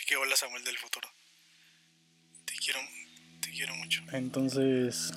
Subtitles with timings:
[0.00, 1.06] Así que hola Samuel del futuro.
[2.46, 2.78] Te quiero,
[3.42, 4.02] te quiero mucho.
[4.12, 5.12] Entonces,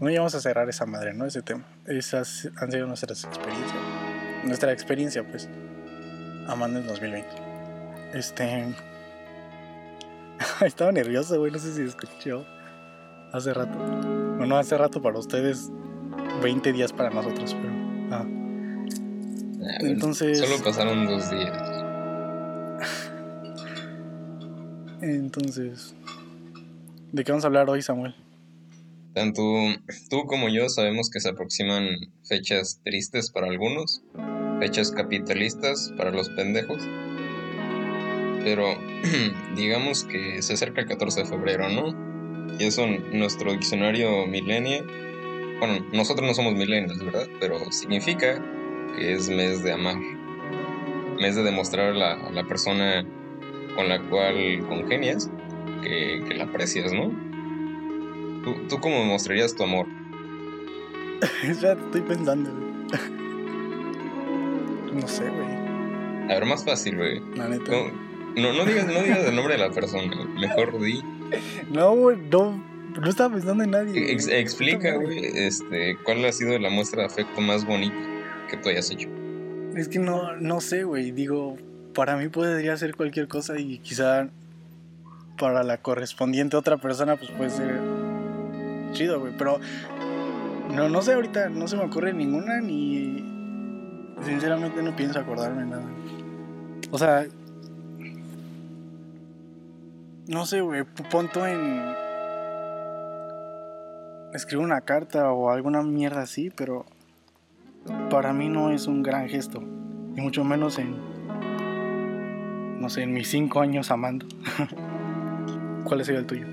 [0.00, 1.26] no íbamos a cerrar esa madre, ¿no?
[1.26, 1.62] Ese tema.
[1.86, 3.78] Esas han sido nuestras experiencias.
[4.44, 5.46] Nuestra experiencia, pues,
[6.46, 7.28] amando en 2020.
[8.14, 8.74] Este.
[10.64, 11.52] Estaba nervioso, güey.
[11.52, 12.46] No sé si escuchó
[13.34, 13.76] hace rato.
[14.38, 15.68] Bueno, hace rato para ustedes,
[16.42, 17.74] 20 días para nosotros, pero.
[18.10, 18.24] Ah.
[19.60, 20.38] Ah, Entonces.
[20.38, 21.67] Solo pasaron dos días.
[25.00, 25.94] Entonces.
[27.12, 28.14] ¿De qué vamos a hablar hoy, Samuel?
[29.14, 29.42] Tanto
[30.10, 31.86] tú como yo sabemos que se aproximan
[32.24, 34.02] fechas tristes para algunos,
[34.60, 36.82] fechas capitalistas para los pendejos.
[38.44, 38.66] Pero
[39.56, 42.56] digamos que se acerca el 14 de febrero, ¿no?
[42.58, 44.84] Y eso nuestro diccionario millennial,
[45.60, 47.26] bueno, nosotros no somos millennials, ¿verdad?
[47.40, 48.42] Pero significa
[48.96, 49.96] que es mes de amar,
[51.20, 53.04] mes de demostrar la, a la persona
[53.78, 54.34] con la cual
[54.68, 55.30] congenias
[55.84, 57.12] que, que la aprecias, ¿no?
[58.42, 59.86] ¿Tú, ¿Tú cómo demostrarías tu amor?
[61.44, 62.68] Espérate, estoy pensando, güey.
[65.00, 65.46] No sé, güey.
[66.28, 67.20] A ver, más fácil, güey.
[67.36, 67.70] La neta.
[67.70, 67.86] No,
[68.36, 70.26] no, no digas, no digas el nombre de la persona, güey.
[70.40, 71.00] mejor di.
[71.70, 72.60] No, güey, no.
[73.00, 74.10] No estaba pensando en nadie.
[74.10, 77.94] Ex- explica, güey, este, cuál ha sido la muestra de afecto más bonita
[78.50, 79.08] que tú hayas hecho.
[79.76, 81.12] Es que no, no sé, güey.
[81.12, 81.56] Digo,
[81.98, 84.28] para mí podría ser cualquier cosa y quizá
[85.36, 87.80] para la correspondiente otra persona, pues puede ser
[88.92, 89.32] chido, güey.
[89.36, 89.58] Pero
[90.72, 93.24] no, no sé ahorita, no se me ocurre ninguna ni.
[94.22, 95.82] Sinceramente no pienso acordarme nada.
[96.92, 97.26] O sea.
[100.28, 100.84] No sé, güey.
[100.84, 101.82] p- Pon tú en.
[104.34, 106.86] Escribo una carta o alguna mierda así, pero.
[108.08, 109.60] Para mí no es un gran gesto.
[110.14, 111.07] Y mucho menos en.
[112.78, 114.26] No sé, en mis cinco años amando.
[115.84, 116.46] ¿Cuál sería el tuyo?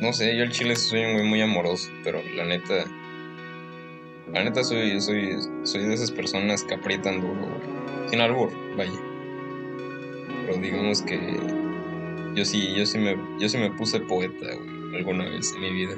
[0.00, 2.84] No sé, yo al chile soy güey muy amoroso, pero la neta.
[4.32, 7.60] La neta soy, soy, soy de esas personas que aprietan duro.
[8.08, 8.92] Sin albur, vaya.
[10.46, 11.18] Pero digamos que
[12.34, 15.72] yo sí, yo sí me, yo sí me puse poeta, güey, alguna vez en mi
[15.72, 15.96] vida.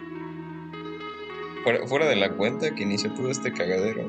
[1.62, 4.04] Fuera, fuera de la cuenta que inició todo este cagadero,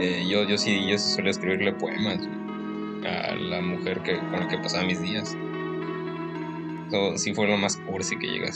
[0.00, 2.35] eh, yo, yo sí, yo sí suelo escribirle poemas güey,
[3.06, 5.36] a la mujer que, con la que pasaba mis días.
[6.88, 8.52] Eso sí fue lo más cursi que llegué a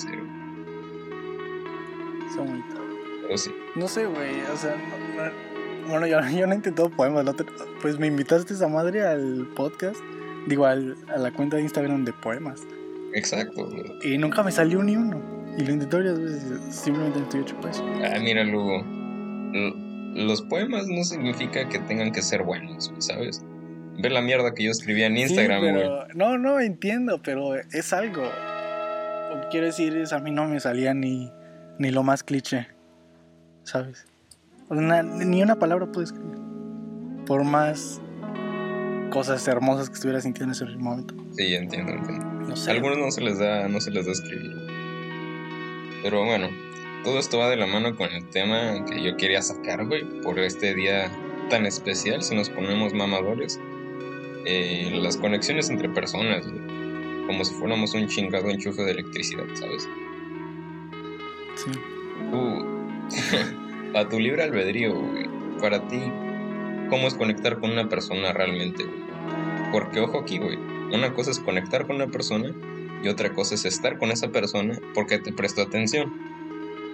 [2.36, 2.76] bonito.
[3.22, 3.50] Pero sí.
[3.74, 4.40] No sé, güey.
[4.52, 7.24] O sea, no- no- bueno, yo, yo no he intentado poemas.
[7.24, 7.46] la otra-
[7.82, 9.98] pues me invitaste esa madre al podcast.
[10.46, 12.66] Digo, al- a la cuenta de Instagram de poemas.
[13.14, 13.68] Exacto.
[14.04, 15.20] Y nunca me salió ni uno.
[15.58, 16.74] Y lo intenté varias veces.
[16.74, 17.84] Simplemente no estoy hecho eso.
[18.04, 18.84] Ah, mira, Lugo.
[20.14, 23.44] Los poemas no significa que tengan que ser buenos, ¿sabes?
[24.02, 25.88] Ve la mierda que yo escribía en Instagram, güey.
[26.14, 28.22] no, no entiendo, pero es algo.
[28.22, 31.30] Lo que quiero decir es, a mí no me salía ni,
[31.78, 32.66] ni lo más cliché,
[33.62, 34.06] ¿sabes?
[34.68, 36.38] Una- ni una palabra pude escribir.
[37.26, 38.00] Por más
[39.10, 41.14] cosas hermosas que estuviera sintiendo en ese momento.
[41.36, 42.24] Sí, entiendo, entiendo.
[42.48, 42.70] No sé.
[42.72, 44.52] algunos no se les da, no se les da escribir.
[46.02, 46.48] Pero bueno,
[47.04, 50.38] todo esto va de la mano con el tema que yo quería sacar, güey, por
[50.38, 51.10] este día
[51.50, 53.60] tan especial, si nos ponemos mamadores.
[54.46, 57.26] Eh, las conexiones entre personas, güey.
[57.26, 59.88] Como si fuéramos un chingado enchufe de electricidad, ¿sabes?
[61.56, 61.70] Sí.
[62.30, 62.66] Tú,
[63.98, 65.28] a tu libre albedrío, güey,
[65.60, 66.00] para ti,
[66.88, 69.00] ¿cómo es conectar con una persona realmente, güey?
[69.72, 70.58] Porque, ojo aquí, güey,
[70.92, 72.52] una cosa es conectar con una persona
[73.02, 76.12] y otra cosa es estar con esa persona porque te prestó atención.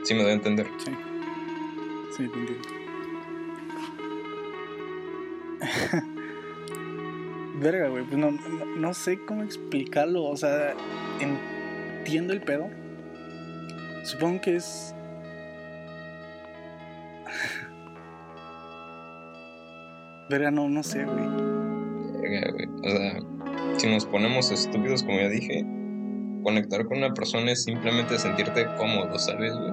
[0.04, 0.68] ¿Sí me doy a entender?
[0.78, 0.90] Sí.
[2.16, 2.68] Sí, te entiendo.
[7.58, 10.24] Verga, güey, pues no, no, no sé cómo explicarlo.
[10.24, 10.74] O sea,
[11.20, 12.68] entiendo el pedo.
[14.04, 14.94] Supongo que es.
[20.28, 21.26] Verga, no, no sé, güey.
[22.20, 22.66] Verga, güey.
[22.84, 23.18] O sea,
[23.78, 25.64] si nos ponemos estúpidos, como ya dije,
[26.42, 29.72] conectar con una persona es simplemente sentirte cómodo, ¿sabes, güey?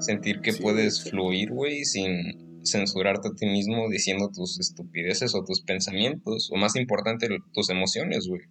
[0.00, 1.10] Sentir que Sí, puedes sí.
[1.10, 6.76] fluir, güey, sin censurarte a ti mismo diciendo tus estupideces o tus pensamientos, o más
[6.76, 8.42] importante, tus emociones, güey.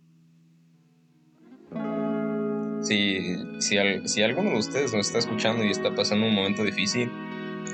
[2.81, 3.19] Si,
[3.59, 7.11] si, al- si alguno de ustedes nos está escuchando y está pasando un momento difícil,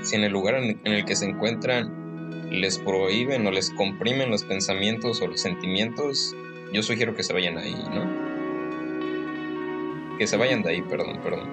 [0.03, 4.29] si en el lugar en, en el que se encuentran les prohíben o les comprimen
[4.29, 6.33] los pensamientos o los sentimientos,
[6.73, 8.31] yo sugiero que se vayan ahí, ¿no?
[10.17, 11.49] Que se vayan de ahí, perdón, perdón.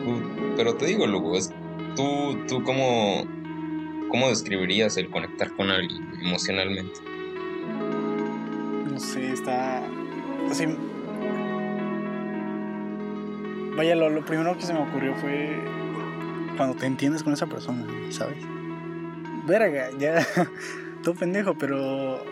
[0.56, 1.52] Pero te digo, Lugo, es,
[1.96, 3.26] tú, tú cómo,
[4.08, 7.00] cómo describirías el conectar con alguien emocionalmente.
[8.90, 9.82] no sé, está.
[10.50, 10.66] Así.
[13.76, 15.56] Vaya, lo, lo primero que se me ocurrió fue
[16.56, 18.36] cuando te entiendes con esa persona, ¿sabes?
[19.46, 20.26] Verga, ya.
[21.02, 22.22] Todo pendejo, pero.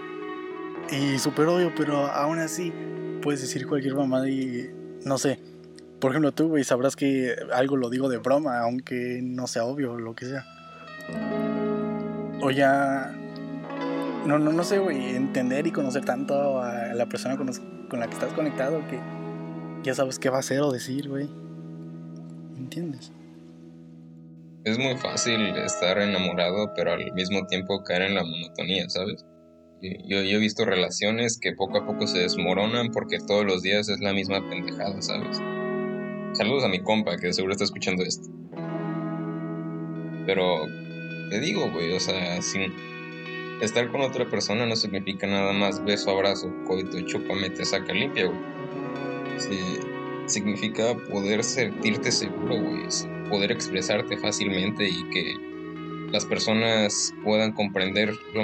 [0.91, 2.73] Y súper obvio, pero aún así
[3.23, 4.71] puedes decir cualquier mamada y.
[5.05, 5.39] No sé.
[6.00, 9.93] Por ejemplo, tú, güey, sabrás que algo lo digo de broma, aunque no sea obvio
[9.95, 10.47] o lo que sea.
[12.41, 13.12] O ya.
[14.27, 17.99] No, no, no sé, güey, entender y conocer tanto a la persona con, los- con
[17.99, 18.99] la que estás conectado que
[19.83, 21.29] ya sabes qué va a hacer o decir, güey.
[22.56, 23.12] ¿Entiendes?
[24.65, 29.25] Es muy fácil estar enamorado, pero al mismo tiempo caer en la monotonía, ¿sabes?
[29.81, 33.89] Yo, yo he visto relaciones que poco a poco se desmoronan porque todos los días
[33.89, 35.41] es la misma pendejada, ¿sabes?
[36.33, 38.29] Saludos a mi compa que seguro está escuchando esto.
[40.27, 40.67] Pero
[41.31, 42.73] te digo, güey, o sea, sin
[43.63, 48.27] estar con otra persona no significa nada más beso, abrazo, coito, chúpame, te saca limpia,
[48.27, 48.39] güey.
[50.27, 52.83] Significa poder sentirte seguro, güey,
[53.31, 55.35] poder expresarte fácilmente y que
[56.13, 58.43] las personas puedan comprender lo,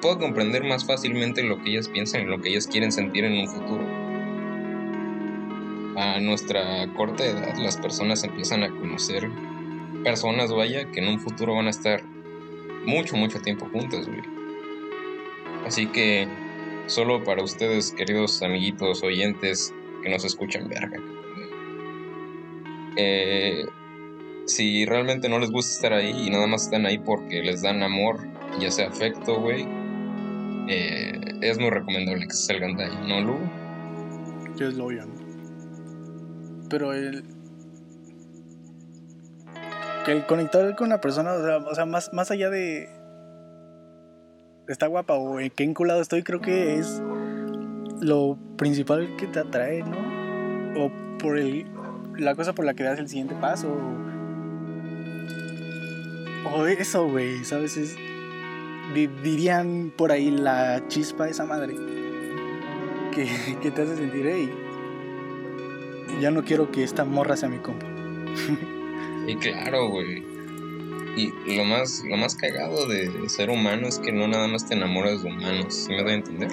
[0.00, 3.38] puedan comprender más fácilmente lo que ellas piensan y lo que ellas quieren sentir en
[3.38, 3.97] un futuro.
[5.98, 9.28] A nuestra corta edad las personas empiezan a conocer
[10.04, 12.04] personas, vaya, que en un futuro van a estar
[12.86, 14.22] mucho, mucho tiempo juntas, güey.
[15.66, 16.28] Así que
[16.86, 19.74] solo para ustedes, queridos amiguitos oyentes
[20.04, 21.02] que nos escuchan, verga.
[22.94, 23.66] Eh,
[24.46, 27.82] si realmente no les gusta estar ahí y nada más están ahí porque les dan
[27.82, 28.24] amor,
[28.60, 29.66] ya sea afecto, güey,
[30.68, 33.38] eh, es muy recomendable que se salgan de ahí, ¿no, Lu?
[34.56, 35.17] Que es lo ¿no?
[36.68, 37.24] Pero el.
[40.06, 42.88] El conectar con una persona, o sea, o sea, más, más allá de.
[44.66, 47.02] Está guapa o en qué enculado estoy, creo que es
[48.00, 50.84] lo principal que te atrae, ¿no?
[50.84, 51.66] O por el.
[52.16, 53.68] La cosa por la que das el siguiente paso.
[56.54, 57.76] O, eso, güey, ¿sabes?
[57.76, 57.94] Es,
[58.94, 61.76] di- dirían por ahí la chispa de esa madre.
[63.14, 63.28] Que,
[63.60, 64.50] que te hace sentir, hey,
[66.20, 67.86] ya no quiero que esta morra sea mi compa.
[69.26, 70.24] Y claro, güey.
[71.16, 74.74] Y lo más, lo más cagado de ser humano es que no nada más te
[74.74, 76.48] enamoras de humanos, ¿sí me doy a entender?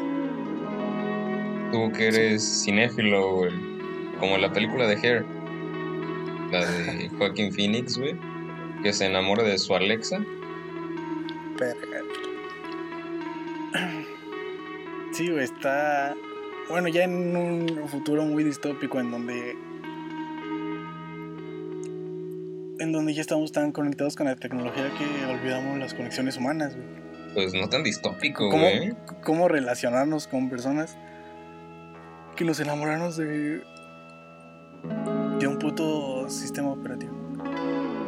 [1.72, 3.54] Tú que eres cinéfilo, güey,
[4.20, 5.26] como la película de Hair,
[6.52, 8.16] la de Joaquin Phoenix, güey,
[8.82, 10.20] que se enamora de su Alexa.
[11.60, 12.02] Verga.
[15.12, 16.14] Sí, güey, está.
[16.70, 19.56] Bueno, ya en un futuro muy distópico en donde.
[22.80, 26.88] En donde ya estamos tan conectados con la tecnología que olvidamos las conexiones humanas, güey.
[27.34, 28.94] Pues no tan distópico, ¿Cómo, güey.
[29.24, 30.98] cómo relacionarnos con personas
[32.36, 33.62] que nos enamoramos de.
[35.40, 37.14] de un puto sistema operativo.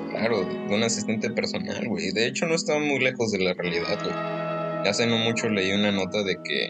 [0.10, 2.12] Claro, de un asistente personal, güey.
[2.12, 4.90] De hecho, no está muy lejos de la realidad, güey.
[4.90, 6.70] Hace no mucho leí una nota de que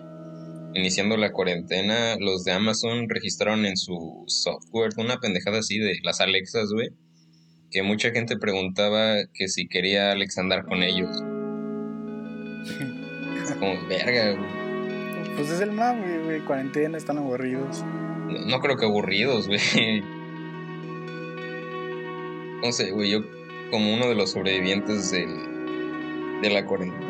[0.77, 6.21] iniciando la cuarentena, los de Amazon registraron en su software una pendejada así de las
[6.21, 6.89] Alexas, güey.
[7.71, 11.09] Que mucha gente preguntaba que si quería Alex andar con ellos.
[13.43, 15.35] Es como, verga, güey.
[15.35, 16.41] Pues es el mame, güey.
[16.41, 17.83] Cuarentena, están aburridos.
[17.83, 20.01] No, no creo que aburridos, güey.
[22.63, 23.19] No sé, güey, yo
[23.69, 25.56] como uno de los sobrevivientes del,
[26.41, 26.61] de, la,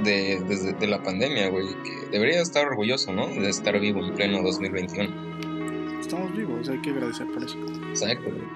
[0.03, 3.27] de, desde- de la pandemia, güey, que debería estar orgulloso, ¿no?
[3.27, 5.99] De estar vivo en pleno 2021.
[5.99, 7.57] Estamos vivos, hay que agradecer por eso.
[7.89, 8.47] Exacto, güey.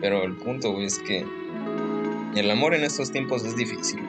[0.00, 1.24] Pero el punto, güey, es que
[2.34, 4.00] el amor en estos tiempos es difícil.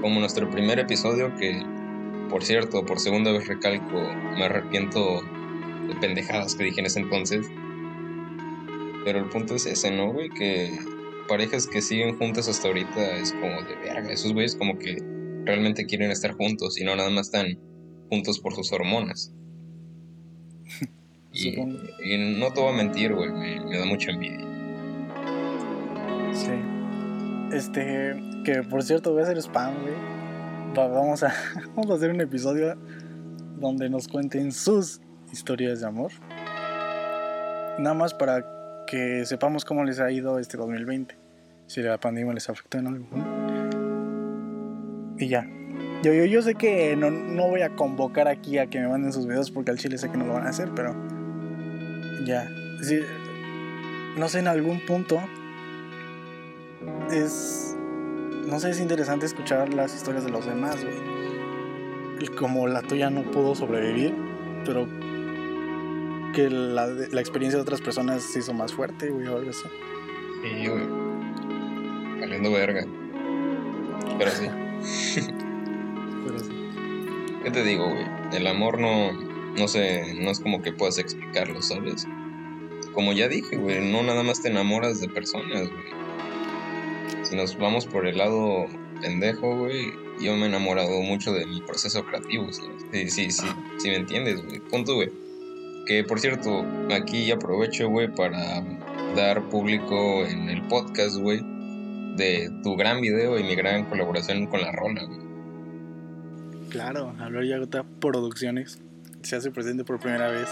[0.00, 1.62] Como nuestro primer episodio, que,
[2.28, 4.00] por cierto, por segunda vez recalco,
[4.36, 5.22] me arrepiento
[5.88, 7.48] de pendejadas que dije en ese entonces.
[9.04, 10.28] Pero el punto es ese, ¿no, güey?
[10.30, 10.78] Que
[11.28, 14.10] parejas que siguen juntas hasta ahorita es como de verga.
[14.12, 14.96] Esos güeyes como que
[15.44, 17.58] realmente quieren estar juntos y no nada más están
[18.10, 19.32] juntos por sus hormonas.
[21.36, 21.56] Y,
[22.38, 24.38] no te voy a mentir, güey, me, me da mucha envidia.
[26.32, 26.52] Sí.
[27.52, 28.14] Este,
[28.44, 29.94] que por cierto voy a hacer spam, güey.
[30.78, 31.34] Va- Vamos a,
[31.74, 32.76] vamos a hacer un episodio
[33.58, 35.00] donde nos cuenten sus
[35.32, 36.12] historias de amor.
[37.80, 38.44] Nada más para
[38.94, 41.16] que sepamos cómo les ha ido este 2020.
[41.66, 43.04] Si la pandemia les afectó en algo.
[43.10, 43.66] ¿no?
[45.18, 45.50] Y ya.
[46.04, 49.26] Yo, yo, sé que no, no voy a convocar aquí a que me manden sus
[49.26, 50.94] videos porque al chile sé que no lo van a hacer, pero
[52.24, 52.48] ya.
[52.82, 53.00] Sí,
[54.16, 55.20] no sé, en algún punto
[57.10, 57.76] es.
[58.46, 60.94] No sé, es interesante escuchar las historias de los demás, güey.
[62.38, 64.14] Como la tuya no pudo sobrevivir,
[64.64, 64.86] pero
[66.34, 69.64] que la, la experiencia de otras personas se hizo más fuerte, güey, o algo así.
[70.42, 70.86] Sí, güey.
[72.20, 72.84] Valiendo verga.
[74.18, 75.20] Pero sí.
[76.26, 76.50] Pero sí.
[77.42, 78.04] ¿Qué te digo, güey?
[78.32, 82.06] El amor no, no sé, no es como que puedas explicarlo, ¿sabes?
[82.92, 85.94] Como ya dije, güey, no nada más te enamoras de personas, güey.
[87.22, 88.66] Si nos vamos por el lado
[89.00, 92.84] pendejo, güey, yo me he enamorado mucho de mi proceso creativo, ¿sabes?
[92.92, 93.46] Sí, sí, sí,
[93.78, 94.60] sí me entiendes, güey.
[94.60, 95.23] Punto, güey.
[95.86, 98.62] Que por cierto, aquí aprovecho, güey, para
[99.14, 101.40] dar público en el podcast, güey,
[102.16, 105.20] de tu gran video y mi gran colaboración con la rola, güey.
[106.70, 108.80] Claro, Hablar Yagota Producciones
[109.22, 110.48] se hace presente por primera vez.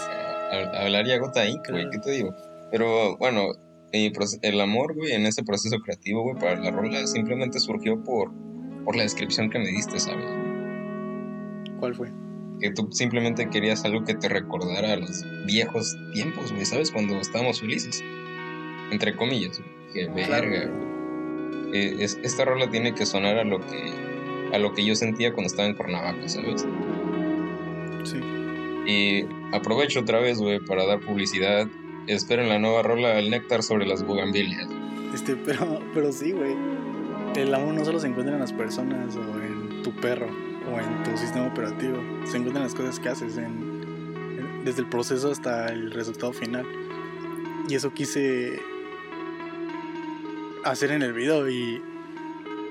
[0.73, 2.35] Hablar ya gota Inc, güey, ¿qué te digo?
[2.71, 3.53] Pero bueno,
[3.91, 8.31] el amor, güey, en ese proceso creativo, güey, para la rola simplemente surgió por,
[8.83, 10.25] por la descripción que me diste, ¿sabes?
[11.79, 12.11] ¿Cuál fue?
[12.59, 16.91] Que tú simplemente querías algo que te recordara a los viejos tiempos, güey, ¿sabes?
[16.91, 18.03] Cuando estábamos felices.
[18.91, 20.07] Entre comillas, güey.
[20.15, 20.71] Que Claro, verga.
[21.73, 23.91] Eh, es- esta rola tiene que sonar a lo que
[24.53, 26.63] a lo que yo sentía cuando estaba en Cuernavaca, ¿sabes?
[28.03, 28.17] Sí.
[28.85, 31.67] Y aprovecho otra vez, güey, para dar publicidad.
[32.05, 34.67] Esperen la nueva rola El Néctar sobre las bugambilias.
[35.13, 36.55] Este, pero, pero sí, güey.
[37.35, 40.27] El amor no solo se encuentra en las personas o en tu perro
[40.71, 41.97] o en tu sistema operativo.
[42.25, 43.35] Se encuentra en las cosas que haces,
[44.63, 46.65] desde el proceso hasta el resultado final.
[47.67, 48.59] Y eso quise
[50.63, 51.81] hacer en el video y...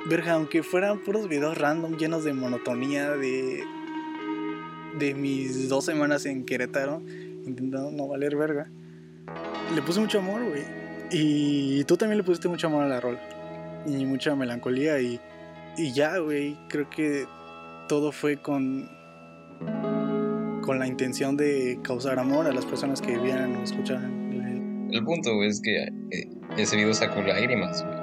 [0.05, 3.65] Verga, aunque fueran puros videos random llenos de monotonía de...
[4.99, 7.03] De mis dos semanas en Querétaro,
[7.47, 8.71] intentando no valer verga.
[9.75, 10.65] Le puse mucho amor, güey.
[11.11, 13.21] Y tú también le pusiste mucho amor a la rola.
[13.87, 15.01] Y mucha melancolía.
[15.01, 15.19] Y,
[15.79, 16.59] y ya, güey.
[16.69, 17.27] Creo que
[17.93, 18.89] todo fue con.
[20.63, 24.33] Con la intención de causar amor a las personas que vieran o escucharan.
[24.33, 27.95] el- El punto, es que eh, ese video sacó lágrimas, güey.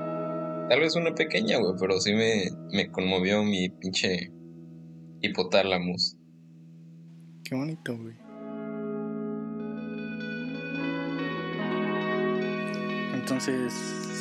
[0.70, 4.32] Tal vez una pequeña, güey, pero sí me, me conmovió mi pinche
[5.22, 6.16] hipotálamos.
[7.44, 8.14] Qué bonito, güey.
[13.16, 13.74] Entonces,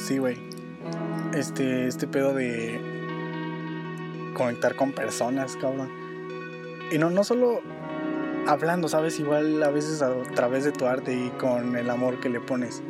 [0.07, 0.37] sí, güey.
[1.35, 2.81] Este, este pedo de
[4.39, 5.91] conectar con personas, cabrón.
[6.91, 7.61] Y no, no solo
[8.47, 9.19] hablando, ¿sabes?
[9.21, 12.83] Igual a veces a través de tu arte y con el amor que le pones.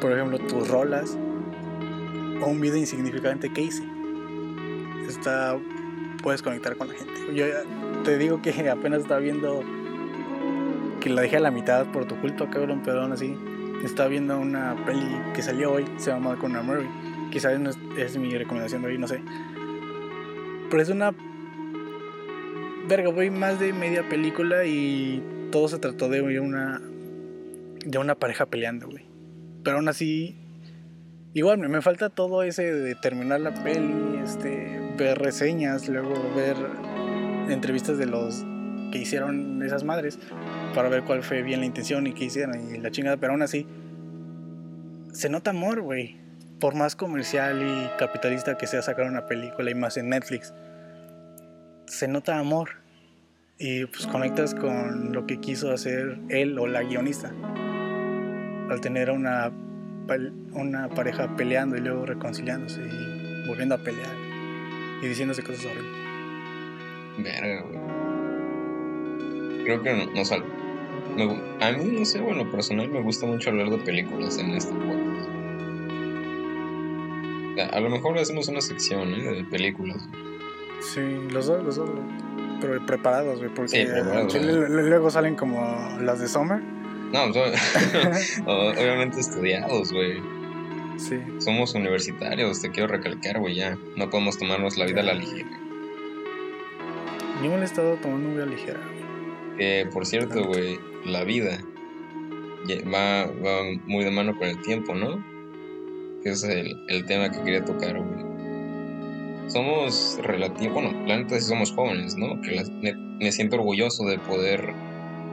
[0.00, 1.16] Por ejemplo, tus rolas
[2.40, 3.84] o un video insignificante que hice.
[5.08, 5.56] Está,
[6.22, 7.12] puedes conectar con la gente.
[7.32, 7.62] Yo ya
[8.02, 9.62] te digo que apenas estaba viendo
[11.00, 13.36] que la dejé a la mitad por tu culpa, cabrón, pero aún así
[13.84, 16.88] estaba viendo una peli que salió hoy, se llama Conor Murray.
[17.30, 19.22] Quizás no es, es mi recomendación de hoy, no sé.
[20.72, 21.14] Pero es una
[22.88, 26.80] verga, voy más de media película y todo se trató de una
[27.84, 29.04] de una pareja peleando, güey.
[29.62, 30.34] Pero aún así
[31.34, 36.56] igual me, falta todo ese de terminar la peli, este ver reseñas, luego ver
[37.50, 38.42] entrevistas de los
[38.92, 40.18] que hicieron esas madres
[40.74, 43.42] para ver cuál fue bien la intención y qué hicieron y la chingada, pero aún
[43.42, 43.66] así
[45.12, 46.16] se nota amor, güey.
[46.62, 50.54] Por más comercial y capitalista que sea sacar una película y más en Netflix,
[51.86, 52.70] se nota amor
[53.58, 57.32] y pues conectas con lo que quiso hacer él o la guionista
[58.70, 59.50] al tener a una,
[60.52, 64.14] una pareja peleando y luego reconciliándose y volviendo a pelear
[65.02, 65.92] y diciéndose cosas horribles.
[67.18, 67.78] Verga, güey.
[69.64, 70.44] Creo que no, no sal-
[71.16, 74.50] me gu- a mí, no sé, bueno, personal me gusta mucho hablar de películas en
[74.54, 75.01] este podcast.
[77.58, 79.34] A, lo mejor hacemos una sección ¿eh?
[79.36, 80.02] de películas.
[80.80, 81.90] Sí, los dos, los dos,
[82.60, 85.60] pero preparados, güey, porque Sí, preparados, luego salen como
[86.00, 86.60] las de Summer.
[87.12, 87.24] No,
[88.46, 90.22] obviamente estudiados, güey.
[90.96, 93.76] Sí, Somos universitarios, te quiero recalcar, güey, ya.
[93.96, 95.50] No podemos tomarnos la vida a la ligera.
[97.42, 98.80] yo me he estado tomando muy a ligera.
[99.58, 101.58] Que, por cierto, güey, la vida
[102.92, 105.31] va, va muy de mano con el tiempo, ¿no?
[106.22, 108.22] Que es el, el tema que quería tocar, güey.
[109.48, 112.40] Somos relativos, bueno, la neta sí somos jóvenes, ¿no?
[112.40, 114.72] Que la- me, me siento orgulloso de poder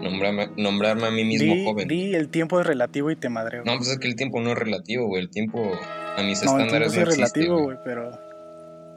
[0.01, 1.87] nombrarme, nombrarme a mí mismo Di, joven.
[1.87, 3.63] di el tiempo es relativo y te madreo.
[3.65, 5.21] No, pues es que el tiempo no es relativo, güey.
[5.21, 5.59] El tiempo
[6.17, 7.77] a mis No, el tiempo estándares no es existe, relativo, güey.
[7.85, 8.11] pero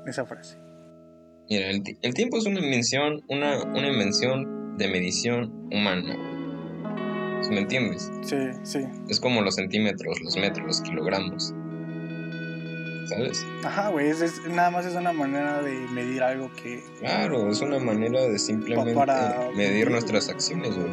[0.06, 0.58] esa frase.
[1.50, 7.42] Mira, el, el tiempo es una invención, una, una invención de medición humana, güey.
[7.44, 8.10] ¿Sí ¿Me entiendes?
[8.22, 8.80] Sí, sí.
[9.08, 11.52] Es como los centímetros, los metros, los kilogramos.
[13.14, 13.46] ¿Sabes?
[13.64, 16.82] Ajá, güey, es, es- nada más es una manera de medir algo que...
[17.00, 20.90] Claro, es una manera de simplemente para medir nuestras acciones, güey.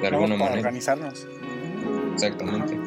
[0.00, 0.58] De alguna para manera.
[0.68, 1.26] organizarnos.
[2.14, 2.78] Exactamente.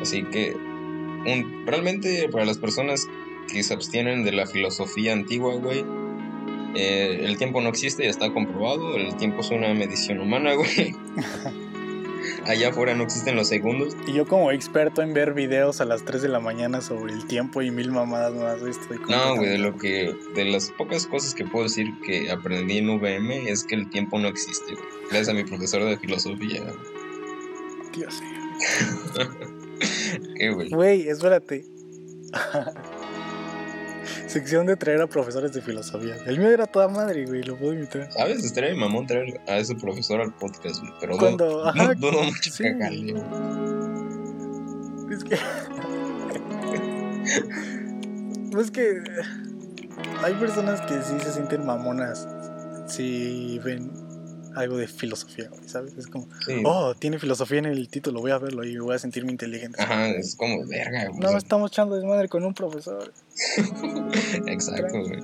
[0.00, 3.06] Así que un, realmente para las personas
[3.52, 5.84] que se abstienen de la filosofía antigua, güey,
[6.74, 10.94] eh, el tiempo no existe, ya está comprobado, el tiempo es una medición humana, güey.
[12.46, 13.96] Allá afuera no existen los segundos.
[14.06, 17.26] Y yo como experto en ver videos a las 3 de la mañana sobre el
[17.26, 21.34] tiempo y mil mamadas más, estoy No, güey, de lo que de las pocas cosas
[21.34, 24.74] que puedo decir que aprendí en VM es que el tiempo no existe.
[25.10, 26.62] Gracias a mi profesor de filosofía.
[27.92, 29.28] Dios mío.
[30.36, 30.70] ¿Qué, güey?
[30.70, 31.64] Güey, espérate.
[34.30, 36.14] Sección de traer a profesores de filosofía.
[36.24, 38.10] El mío era toda madre, güey, lo puedo imitar.
[38.12, 38.44] ¿Sabes?
[38.44, 40.92] Estaría de mamón traer a ese profesor al podcast, güey.
[41.00, 42.62] Pero Cuando- dudo, ajá, no- dudo mucho sí.
[42.72, 43.10] güey.
[45.12, 45.34] Es que.
[48.60, 49.02] es que.
[50.22, 52.28] Hay personas que sí se sienten mamonas
[52.86, 53.90] si ven
[54.56, 55.96] algo de filosofía, güey, ¿sabes?
[55.96, 56.62] Es como, Sí.
[56.64, 59.80] oh, tiene filosofía en el título, voy a verlo y voy a sentirme inteligente.
[59.82, 61.20] Ajá, es como verga, güey.
[61.20, 63.12] No, estamos echando desmadre con un profesor.
[64.46, 65.20] Exacto, güey.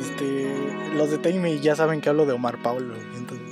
[0.00, 2.94] Este, los de Taime ya saben que hablo de Omar Pablo.
[3.16, 3.46] Entonces,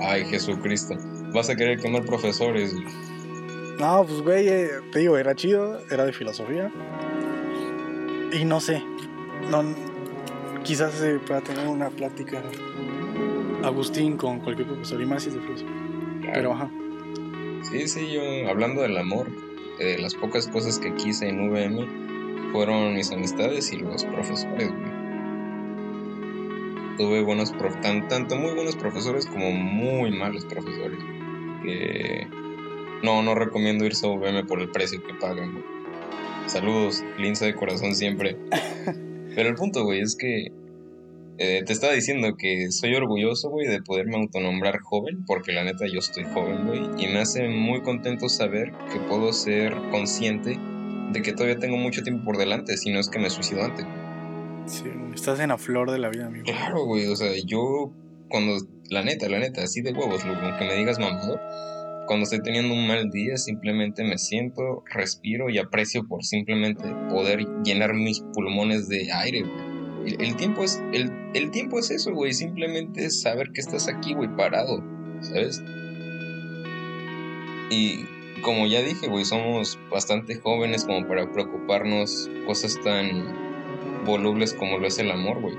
[0.00, 0.94] Ay, Jesucristo.
[1.34, 2.86] Vas a querer quemar profesores, güey.
[3.78, 6.72] no, pues güey, eh, te digo, era chido, era de filosofía.
[8.32, 8.82] Y no sé,
[9.50, 9.64] no,
[10.62, 12.42] quizás se pueda tener una plática
[13.64, 15.72] Agustín con cualquier profesor y más si es de filosofía.
[16.34, 16.70] Pero ajá,
[17.62, 19.26] Sí, sí, yo hablando del amor,
[19.78, 21.86] de las pocas cosas que quise en VM
[22.52, 24.98] fueron mis amistades y los profesores, güey.
[26.96, 30.98] Tuve buenos prof, tan- tanto muy buenos profesores como muy malos profesores.
[31.62, 32.26] Que
[33.02, 35.64] no, no recomiendo irse a VM por el precio que pagan, güey.
[36.46, 38.36] Saludos, lince de corazón siempre.
[39.34, 40.50] Pero el punto, güey, es que
[41.40, 45.86] eh, te estaba diciendo que soy orgulloso, güey, de poderme autonombrar joven, porque la neta
[45.86, 50.58] yo estoy joven, güey, y me hace muy contento saber que puedo ser consciente
[51.12, 53.86] de que todavía tengo mucho tiempo por delante, si no es que me suicido antes.
[54.66, 56.44] sí, estás en la flor de la vida, amigo.
[56.44, 57.92] Claro, güey, o sea, yo
[58.28, 58.56] cuando,
[58.90, 61.40] la neta, la neta, así de huevos, Lugo, aunque me digas mamador,
[62.08, 67.46] cuando estoy teniendo un mal día, simplemente me siento, respiro y aprecio por simplemente poder
[67.62, 69.67] llenar mis pulmones de aire, güey.
[70.08, 73.88] El, el tiempo es, el, el tiempo es eso, güey, simplemente es saber que estás
[73.88, 74.82] aquí, güey, parado,
[75.20, 75.62] ¿sabes?
[77.70, 78.06] Y
[78.42, 84.86] como ya dije, güey, somos bastante jóvenes como para preocuparnos cosas tan volubles como lo
[84.86, 85.56] es el amor, güey.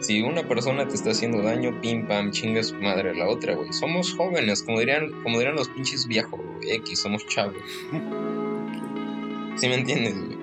[0.00, 3.54] Si una persona te está haciendo daño, pim pam, chinga su madre a la otra,
[3.54, 3.72] güey.
[3.72, 7.56] Somos jóvenes, como dirían, como dirían los pinches viejos, güey, X, somos chavos.
[9.56, 10.38] ¿Sí me entiendes, güey?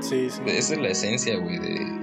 [0.00, 0.42] Sí, sí.
[0.46, 2.01] Esa es la esencia, güey, de, de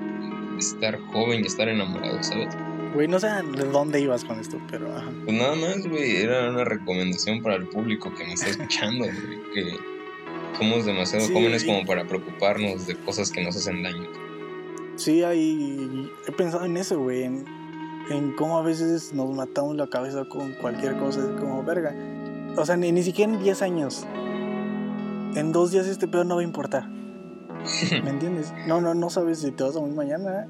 [0.59, 2.55] estar joven y estar enamorado, ¿sabes?
[2.93, 5.11] Güey, no sé de dónde ibas con esto, pero ajá.
[5.25, 9.43] Pues nada más, güey, era una recomendación para el público que me está escuchando, güey,
[9.53, 9.77] que
[10.57, 14.07] somos demasiado Sí, jóvenes como para preocuparnos de cosas que nos hacen daño.
[14.95, 17.45] Sí, ahí he pensado en eso, güey, en,
[18.09, 21.95] en cómo a veces nos matamos la cabeza con cualquier cosa, es como verga.
[22.57, 24.05] O sea, ni, ni siquiera en 10 años.
[25.35, 26.89] En dos días este pedo no va a importar.
[28.03, 28.53] ¿Me entiendes?
[28.67, 30.47] No, no, no sabes si te vas a morir mañana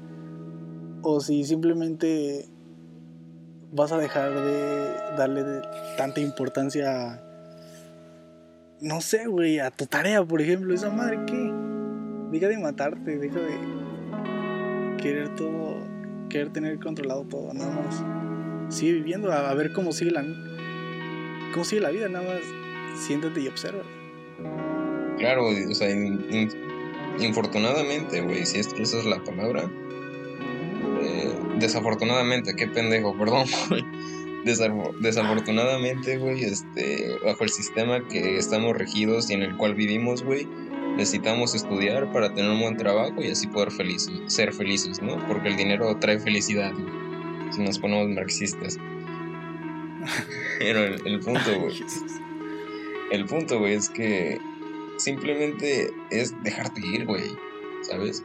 [1.02, 2.46] o si simplemente
[3.72, 5.44] vas a dejar de darle
[5.96, 7.20] tanta importancia a,
[8.80, 10.74] no sé, güey, a tu tarea, por ejemplo.
[10.74, 11.52] Esa madre, ¿qué?
[12.30, 15.76] Deja de matarte, deja de querer todo,
[16.28, 18.74] querer tener controlado todo, nada más.
[18.74, 20.24] Sigue viviendo, a, ver cómo sigue la
[21.52, 22.40] cómo sigue la vida, nada más
[22.94, 23.82] siéntate y observa.
[25.18, 26.69] Claro, o sea, in- in-
[27.26, 29.70] infortunadamente, güey, si es que esa es la palabra.
[31.02, 33.84] eh, desafortunadamente, qué pendejo, perdón, güey.
[34.44, 40.22] Desaf- Desafortunadamente, güey, este, bajo el sistema que estamos regidos y en el cual vivimos,
[40.22, 40.46] güey,
[40.96, 45.18] necesitamos estudiar para tener un buen trabajo y así poder felices, ser felices, ¿no?
[45.28, 48.78] Porque el dinero trae felicidad, güey, si nos ponemos marxistas.
[50.58, 51.84] Pero el, el punto, güey,
[53.10, 54.40] el punto, güey, es que
[55.00, 57.24] simplemente es dejarte ir, güey,
[57.82, 58.24] ¿sabes?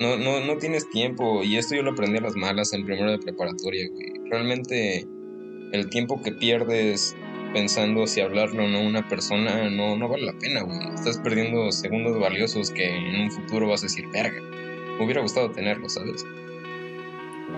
[0.00, 3.10] No, no, no tienes tiempo, y esto yo lo aprendí a las malas en primero
[3.10, 4.12] de preparatoria, güey.
[4.30, 5.06] Realmente
[5.72, 7.16] el tiempo que pierdes
[7.52, 10.78] pensando si hablarle o no a una persona no, no vale la pena, güey.
[10.94, 14.40] Estás perdiendo segundos valiosos que en un futuro vas a decir, verga.
[14.98, 16.24] Me hubiera gustado tenerlo, ¿sabes?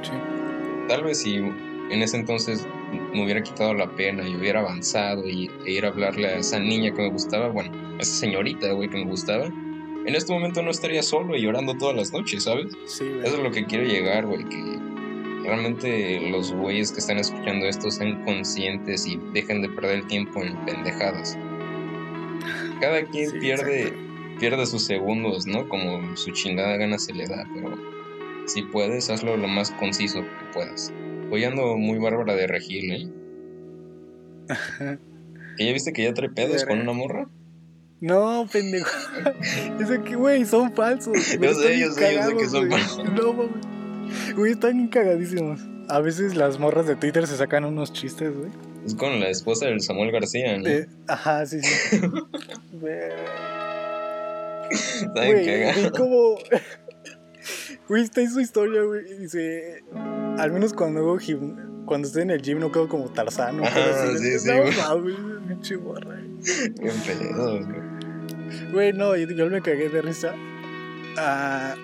[0.02, 0.12] Sí.
[0.88, 5.50] Tal vez si en ese entonces me hubiera quitado la pena y hubiera avanzado y
[5.66, 8.88] e ir a hablarle a esa niña que me gustaba, bueno, a esa señorita, güey,
[8.88, 9.46] que me gustaba,
[10.06, 12.72] en este momento no estaría solo y llorando todas las noches, ¿sabes?
[12.84, 13.26] Sí, güey.
[13.26, 14.78] Eso es lo que quiero llegar, güey, que
[15.44, 20.42] realmente los güeyes que están escuchando esto sean conscientes y dejen de perder el tiempo
[20.42, 21.38] en pendejadas.
[22.80, 23.94] Cada quien Sí, pierde,
[24.38, 25.68] pierde sus segundos, ¿no?
[25.68, 27.74] Como su chingada gana se le da, pero
[28.46, 30.92] si puedes, hazlo lo más conciso que puedas.
[31.30, 33.08] Voy ando muy bárbara de regil, ¿eh?
[35.56, 37.28] ¿Que ya viste que ya trae pedos con una morra?
[38.00, 38.90] No, pendejo.
[39.80, 41.14] Eso que, güey, son falsos.
[41.40, 43.04] Yo sé, yo sé, yo sé que son falsos.
[43.12, 44.34] No, mames.
[44.36, 45.60] Güey, están cagadísimos.
[45.88, 48.50] A veces las morras de Twitter se sacan unos chistes, güey.
[48.84, 50.64] Es con la esposa del Samuel García, ¿no?
[50.64, 52.00] De- ajá, sí, sí.
[55.14, 55.72] Güey, bien
[57.88, 59.04] güey, está en su historia, güey.
[59.18, 59.84] Dice...
[60.38, 61.56] Al menos cuando hago gim...
[61.86, 63.62] Cuando estoy en el gym no quedo como Tarzán.
[63.62, 65.16] Ajá, Pero sí, sí, no güey.
[65.48, 66.02] pinche güey.
[66.80, 66.94] Bien
[67.36, 68.72] güey.
[68.72, 70.34] Güey, no, yo, yo me cagué de risa.
[71.18, 71.74] Ah,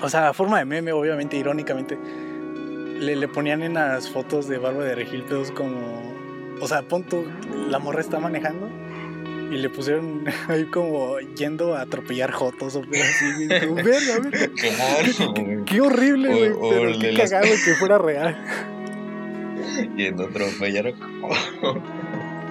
[0.00, 1.98] o sea, forma de meme, obviamente, irónicamente.
[2.98, 5.78] Le, le ponían en las fotos de Barba de Regil pedos como.
[6.60, 7.26] O sea, pon tú,
[7.68, 8.68] la morra está manejando
[9.50, 13.48] y le pusieron ahí como yendo a atropellar jotos o así.
[13.60, 14.50] Como, verga, verga.
[14.56, 15.64] Claro, güey.
[15.64, 16.70] Qué horrible, güey.
[16.70, 18.36] Pero qué las- cagado que fuera real.
[19.96, 20.92] Y en otro atropellar.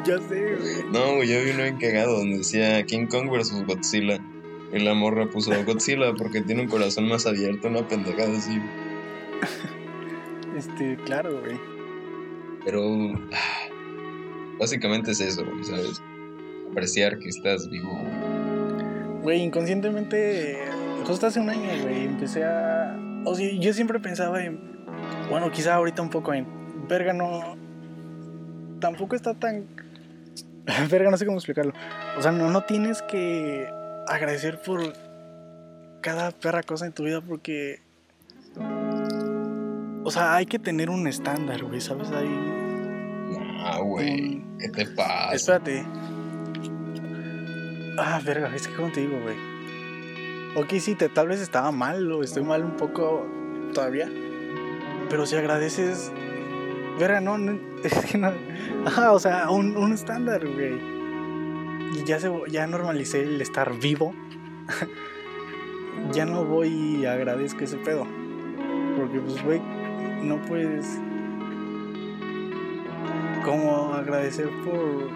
[0.06, 0.84] Ya sé, güey.
[0.94, 4.20] No, güey, yo vi uno bien cagado donde decía King Kong versus Godzilla.
[4.72, 8.62] Y la morra puso Godzilla porque tiene un corazón más abierto, una pendejada así.
[10.56, 11.60] Este, claro, güey.
[12.66, 13.70] Pero ah,
[14.60, 16.02] básicamente es eso, ¿sabes?
[16.72, 17.98] Apreciar que estás vivo.
[19.22, 19.42] güey.
[19.42, 20.58] Inconscientemente,
[21.06, 22.98] justo hace un año, güey, empecé a...
[23.26, 24.86] O sea, yo siempre pensaba en...
[25.30, 26.46] Bueno, quizá ahorita un poco en...
[26.88, 27.58] Verga, no...
[28.80, 29.66] Tampoco está tan...
[30.90, 31.74] Verga, no sé cómo explicarlo.
[32.18, 33.68] O sea, no, no tienes que
[34.08, 34.82] agradecer por
[36.02, 37.82] cada perra cosa en tu vida porque...
[40.04, 42.10] O sea, hay que tener un estándar, güey, ¿sabes?
[42.12, 42.30] Hay...
[43.60, 45.34] Ah, güey, ¿qué te pasa?
[45.34, 45.86] Espérate.
[48.00, 49.36] Ah, verga, es que como te digo, güey.
[50.56, 53.26] Ok, sí, te, tal vez estaba mal o estoy mal un poco
[53.74, 54.08] todavía.
[55.10, 56.12] Pero si agradeces.
[57.00, 58.32] Verga, no, no es que no.
[58.86, 60.80] Ajá, o sea, un, un estándar, güey.
[61.96, 64.14] Y ya, se, ya normalicé el estar vivo.
[66.12, 68.06] ya no voy y agradezco ese pedo.
[68.96, 69.60] Porque, pues, güey,
[70.22, 71.00] no puedes.
[73.44, 75.10] Como agradecer por.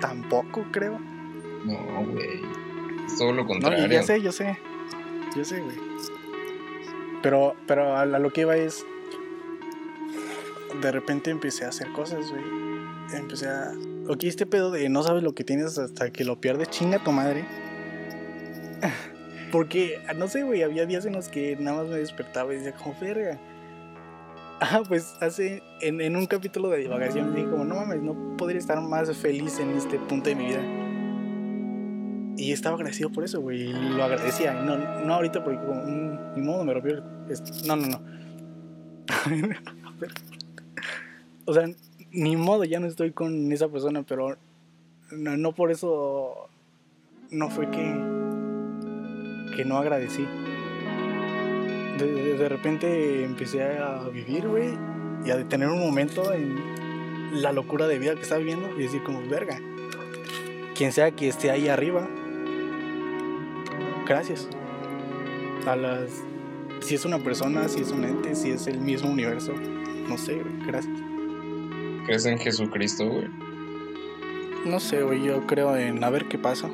[0.00, 1.15] Tampoco, creo.
[1.66, 2.40] No, güey.
[3.06, 3.86] Es todo lo No, contrario.
[3.86, 4.58] y ya sé, yo sé.
[5.36, 5.76] Yo sé, güey.
[7.22, 8.84] Pero, pero a, a lo que iba es.
[10.80, 12.42] De repente empecé a hacer cosas, güey.
[13.14, 13.72] Empecé a.
[14.08, 17.12] Ok, este pedo de no sabes lo que tienes hasta que lo pierdes, chinga tu
[17.12, 17.44] madre.
[19.52, 22.72] Porque, no sé, güey, había días en los que nada más me despertaba y decía,
[22.72, 23.38] como verga.
[24.60, 25.62] Ah, pues hace.
[25.80, 29.58] En, en un capítulo de divagación dije, como, no mames, no podría estar más feliz
[29.58, 30.60] en este punto de mi vida.
[32.46, 33.72] Y estaba agradecido por eso, güey.
[33.72, 34.52] Lo agradecía.
[34.54, 37.02] No, no ahorita porque como, mm, ni modo me rompió el...
[37.28, 38.00] es- No, no, no.
[41.44, 41.68] o sea,
[42.12, 44.36] ni modo, ya no estoy con esa persona, pero
[45.12, 46.48] no, no por eso
[47.30, 48.16] no fue que
[49.56, 50.26] que no agradecí.
[51.98, 54.68] De, de- de repente empecé a vivir, güey,
[55.24, 56.56] y a tener un momento en
[57.42, 59.58] la locura de vida que estaba viviendo y decir como, verga,
[60.74, 62.06] quien sea que esté ahí arriba,
[64.06, 64.48] gracias.
[65.66, 66.10] A las...
[66.80, 69.52] Si es una persona, si es un ente, si es el mismo universo,
[70.08, 70.94] no sé, güey, gracias.
[72.06, 73.28] ¿Crees en Jesucristo, güey?
[74.64, 76.68] No sé, güey, yo creo en a ver qué pasa.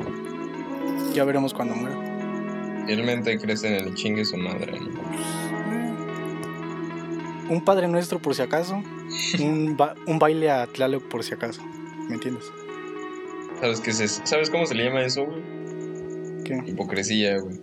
[1.15, 1.97] Ya veremos cuando muera.
[2.87, 4.91] Realmente crees en el chingue su madre, ¿no?
[7.49, 8.83] Un Padre Nuestro por si acaso,
[9.41, 11.63] un, ba- un baile a Tlaloc por si acaso,
[12.09, 12.51] ¿me entiendes?
[13.61, 14.23] ¿Sabes qué es eso?
[14.25, 15.41] ¿Sabes cómo se le llama eso, güey?
[16.45, 16.61] ¿Qué?
[16.67, 17.57] Hipocresía, güey.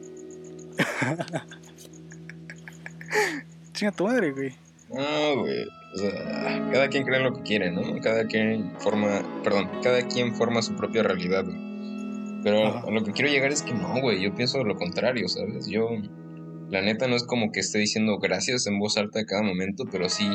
[3.73, 4.53] Chinga tu madre, güey.
[4.89, 5.65] No, güey.
[5.93, 7.81] O sea, cada quien cree lo que quiere, ¿no?
[8.01, 11.57] Cada quien forma, perdón, cada quien forma su propia realidad, güey.
[12.43, 12.87] Pero Ajá.
[12.87, 14.21] a lo que quiero llegar es que no, güey.
[14.21, 15.67] Yo pienso lo contrario, ¿sabes?
[15.67, 15.89] Yo,
[16.69, 19.85] la neta, no es como que esté diciendo gracias en voz alta a cada momento,
[19.91, 20.27] pero sí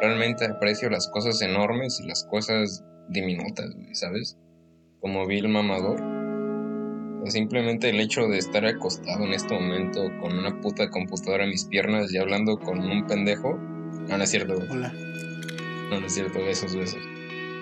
[0.00, 4.36] realmente aprecio las cosas enormes y las cosas diminutas, güey, ¿sabes?
[5.00, 6.00] Como vi el mamador.
[7.26, 11.64] Simplemente el hecho de estar acostado en este momento con una puta computadora en mis
[11.64, 13.56] piernas y hablando con un pendejo.
[14.08, 14.68] No, no es cierto, güey.
[14.68, 14.92] Hola.
[15.90, 17.00] No, no es cierto, besos, besos.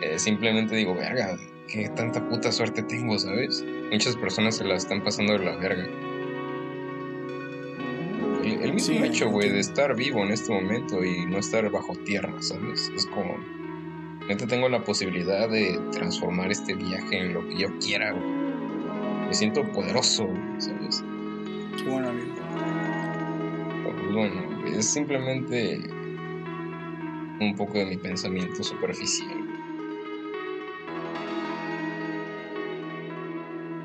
[0.02, 1.36] Eh, simplemente digo, verga,
[1.68, 3.64] qué tanta puta suerte tengo, ¿sabes?
[3.92, 5.86] Muchas personas se la están pasando de la verga.
[8.42, 11.68] El, el mismo Sí, hecho, güey, de estar vivo en este momento y no estar
[11.70, 12.90] bajo tierra, ¿sabes?
[12.96, 13.36] Es como.
[14.26, 18.39] Neta, tengo la posibilidad de transformar este viaje en lo que yo quiera, güey.
[19.30, 21.04] Me siento poderoso, ¿sabes?
[21.86, 22.34] Bueno, amigo.
[23.84, 25.78] Pues, bueno, es simplemente
[27.40, 29.38] un poco de mi pensamiento superficial.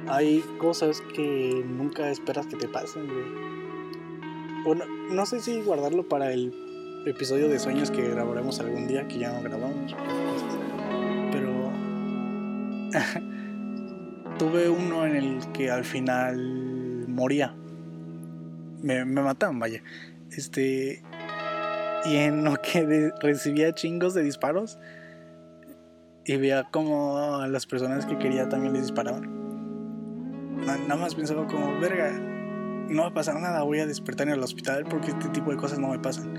[0.08, 4.64] Hay cosas que nunca esperas que te pasen, güey.
[4.64, 6.52] Bueno, no sé si guardarlo para el
[7.06, 9.96] episodio de sueños que grabaremos algún día, que ya no grabamos.
[11.32, 11.72] Pero
[14.38, 17.56] tuve uno en el que al final moría.
[18.82, 19.82] Me, me mataban, vaya.
[20.32, 21.04] Este.
[22.06, 24.78] Y en lo que recibía chingos de disparos.
[26.26, 29.30] Y veía como a las personas que quería también les disparaban.
[30.65, 32.12] Na- Nada más pensaba como, verga,
[32.89, 35.58] no va a pasar nada, voy a despertar en el hospital porque este tipo de
[35.58, 36.34] cosas no me pasan.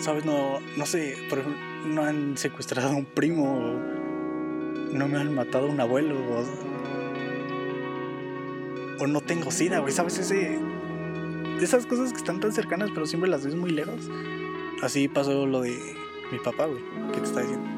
[0.00, 0.24] ¿Sabes?
[0.24, 3.85] No, no sé, por ejemplo, no han secuestrado a un primo, o
[4.92, 6.44] no me han matado un abuelo, o,
[9.02, 10.18] o no tengo sida, güey, ¿sabes?
[10.18, 10.58] Ese,
[11.60, 14.10] esas cosas que están tan cercanas pero siempre las ves muy lejos.
[14.82, 15.78] Así pasó lo de
[16.30, 17.68] mi papá, güey, que te está diciendo.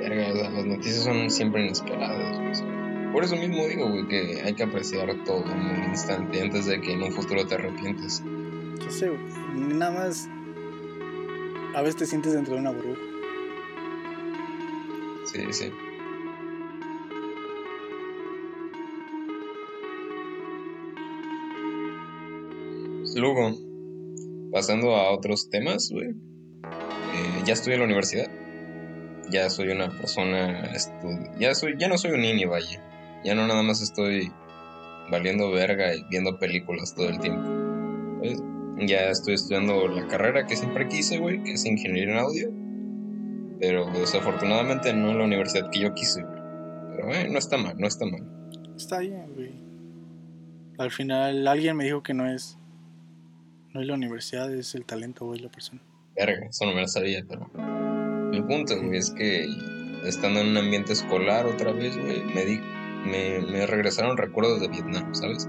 [0.00, 3.12] Verga, o sea, las noticias son siempre inesperadas, güey.
[3.12, 6.80] Por eso mismo digo, güey, que hay que apreciar todo en un instante antes de
[6.80, 8.22] que en un futuro te arrepientes.
[8.84, 9.20] Yo sé, güey,
[9.54, 10.28] nada más.
[11.74, 13.00] A veces te sientes dentro de una burbuja.
[15.24, 15.72] Sí, sí.
[23.16, 23.56] Luego,
[24.52, 26.10] pasando a otros temas, güey.
[26.10, 28.30] eh, ya estoy en la universidad.
[29.30, 30.72] Ya soy una persona.
[31.38, 32.82] Ya, soy, ya no soy un niño, vaya.
[33.24, 34.30] Ya no nada más estoy
[35.10, 37.42] valiendo verga y viendo películas todo el tiempo.
[38.16, 38.42] ¿sabes?
[38.86, 42.50] Ya estoy estudiando la carrera que siempre quise, güey, que es ingeniería en audio.
[43.60, 46.40] Pero desafortunadamente no en la universidad que yo quise, güey.
[46.94, 48.24] Pero eh, no está mal, no está mal.
[48.76, 49.52] Está bien, güey.
[50.78, 52.57] Al final alguien me dijo que no es.
[53.74, 55.80] No es la universidad, es el talento, güey, la persona.
[56.16, 57.50] Verga, eso no me lo sabía, pero.
[58.32, 59.46] El punto, güey, es que
[60.04, 62.58] estando en un ambiente escolar otra vez, güey, me, di,
[63.04, 65.48] me, me regresaron recuerdos de Vietnam, ¿sabes?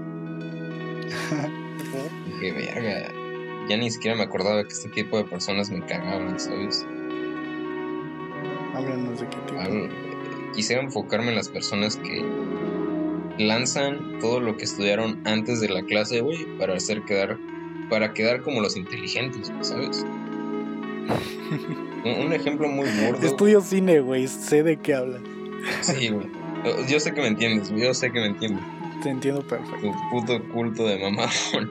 [2.26, 3.12] Dije, verga,
[3.68, 6.86] ya ni siquiera me acordaba que este tipo de personas me cagaban, ¿sabes?
[8.74, 9.60] Háblanos de qué tipo.
[9.60, 9.90] Al-
[10.54, 12.24] quisiera enfocarme en las personas que
[13.38, 17.38] lanzan todo lo que estudiaron antes de la clase, güey, para hacer quedar,
[17.90, 20.06] para quedar como los inteligentes, ¿sabes?
[22.04, 23.26] un, un ejemplo muy burdo.
[23.26, 25.20] Estudio cine, güey, sé de qué hablas.
[25.82, 26.26] Sí, güey.
[26.88, 28.62] Yo sé que me entiendes, yo sé que me entiendes.
[29.02, 29.80] Te entiendo perfecto.
[29.80, 31.70] Tu puto culto de mamadón.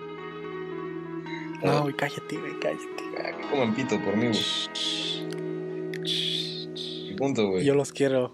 [1.64, 3.04] No, güey, cállate, güey, cállate.
[3.22, 4.40] Ah, coman pito por mí, güey.
[7.18, 7.66] Punto, güey.
[7.66, 8.34] Yo los quiero.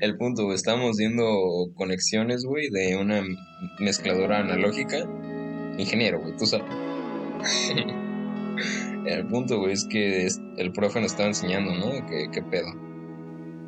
[0.00, 0.56] El punto, güey.
[0.56, 3.22] Estamos viendo conexiones, güey, de una
[3.78, 5.06] mezcladora analógica.
[5.78, 6.66] Ingeniero, güey, tú sabes.
[9.06, 11.86] El punto, güey, es que es- el profe nos estaba enseñando, ¿no?
[11.92, 12.68] De que, qué pedo.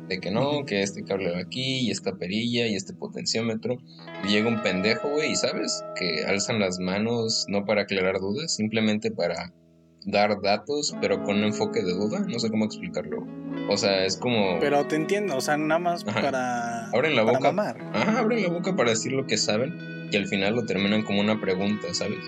[0.07, 3.77] De que no, que este cable va aquí, y esta perilla, y este potenciómetro.
[4.25, 8.53] Y llega un pendejo, güey, y sabes que alzan las manos no para aclarar dudas,
[8.53, 9.53] simplemente para
[10.05, 12.19] dar datos, pero con un enfoque de duda.
[12.19, 13.25] No sé cómo explicarlo.
[13.69, 14.59] O sea, es como.
[14.59, 16.21] Pero te entiendo, o sea, nada más Ajá.
[16.21, 16.89] para.
[16.89, 17.51] Abren la para boca.
[17.51, 17.77] mamar.
[17.93, 21.21] Ajá, abren la boca para decir lo que saben y al final lo terminan como
[21.21, 22.19] una pregunta, ¿sabes?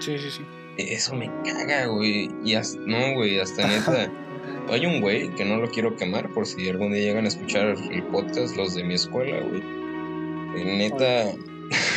[0.00, 0.42] Sí, sí, sí.
[0.76, 2.30] Eso me caga, güey.
[2.44, 4.10] Y hasta, no, güey, hasta neta.
[4.70, 7.74] Hay un güey que no lo quiero quemar por si algún día llegan a escuchar
[7.90, 9.62] el podcast los de mi escuela, güey.
[10.64, 11.32] Neta.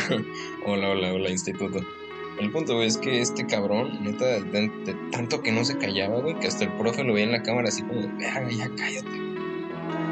[0.66, 1.80] hola, hola, hola, instituto.
[2.40, 6.20] El punto, güey, es que este cabrón, neta, de, de tanto que no se callaba,
[6.20, 9.34] güey, que hasta el profe lo veía en la cámara así como, verga, ya cállate.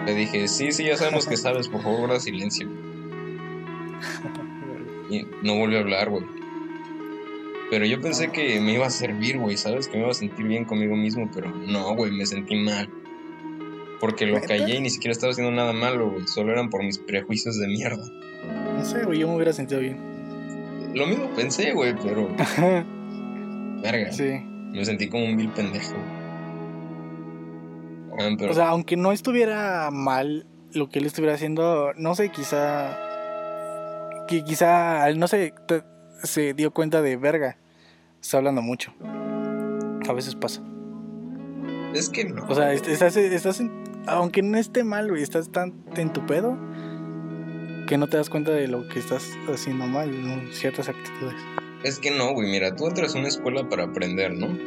[0.05, 2.67] Le dije, sí, sí, ya sabemos que sabes, por favor, guarda silencio.
[5.09, 6.25] Y no volvió a hablar, güey.
[7.69, 9.87] Pero yo pensé que me iba a servir, güey, ¿sabes?
[9.87, 12.89] Que me iba a sentir bien conmigo mismo, pero no, güey, me sentí mal.
[13.99, 16.27] Porque lo callé y ni siquiera estaba haciendo nada malo, güey.
[16.27, 18.03] Solo eran por mis prejuicios de mierda.
[18.75, 20.10] No sé, güey, yo me hubiera sentido bien.
[20.93, 22.27] Lo mismo pensé, güey, pero...
[23.81, 24.29] Verga, sí.
[24.71, 25.95] me sentí como un vil pendejo.
[28.19, 28.51] Ah, pero...
[28.51, 32.97] O sea, aunque no estuviera mal lo que él estuviera haciendo, no sé, quizá.
[34.27, 35.83] Que quizá, no sé, te-
[36.23, 37.57] se dio cuenta de verga.
[38.21, 38.93] Está hablando mucho.
[40.07, 40.61] A veces pasa.
[41.93, 42.45] es que no.
[42.47, 43.71] O sea, est- estás, estás en-
[44.07, 46.57] aunque no esté mal, güey, estás tan en tu pedo
[47.91, 50.49] que no te das cuenta de lo que estás haciendo mal, ¿no?
[50.53, 51.35] ciertas actitudes.
[51.83, 54.57] Es que no, güey, mira, tú entras a una escuela para aprender, ¿no?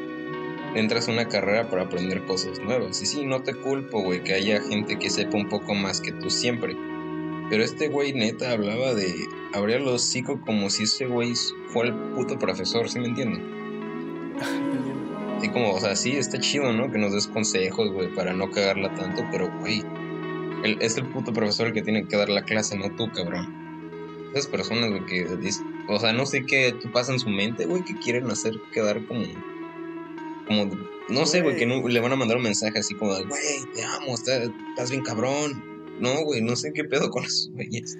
[0.74, 3.00] Entras a una carrera para aprender cosas nuevas.
[3.00, 6.12] Y sí, no te culpo, güey, que haya gente que sepa un poco más que
[6.12, 6.76] tú siempre.
[7.48, 11.32] Pero este güey neta hablaba de abrir los hocico como si ese güey
[11.68, 13.40] fuera el puto profesor, ¿sí me entiendes?
[15.38, 16.92] Así como, o sea, sí, está chido, ¿no?
[16.92, 19.82] Que nos des consejos, güey, para no cagarla tanto, pero, güey,
[20.64, 24.30] es el puto profesor el que tiene que dar la clase, no tú, cabrón.
[24.32, 25.26] Esas personas, güey, que,
[25.88, 29.24] o sea, no sé qué pasa en su mente, güey, que quieren hacer quedar como,
[30.46, 30.70] como,
[31.08, 33.84] no sé, güey, que no, le van a mandar un mensaje así como, güey, te
[33.84, 35.72] amo, estás, bien cabrón.
[36.00, 37.96] No, güey, no sé qué pedo con los güeyes.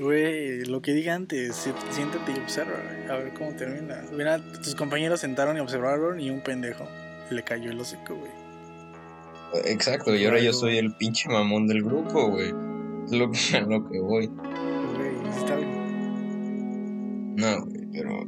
[0.00, 4.02] Güey, lo que dije antes, siéntate y observa, a ver cómo termina.
[4.12, 6.88] Mira, tus compañeros sentaron y observaron y un pendejo
[7.30, 8.43] le cayó el hocico, güey.
[9.64, 12.52] Exacto, y ahora yo soy el pinche mamón del grupo, güey.
[13.06, 14.30] Es lo que, lo que voy.
[17.36, 18.20] No, güey, pero.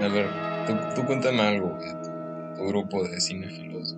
[0.00, 0.26] A ver,
[0.66, 3.96] tú, tú cuéntame algo, güey, tu, tu grupo de cinéfilos.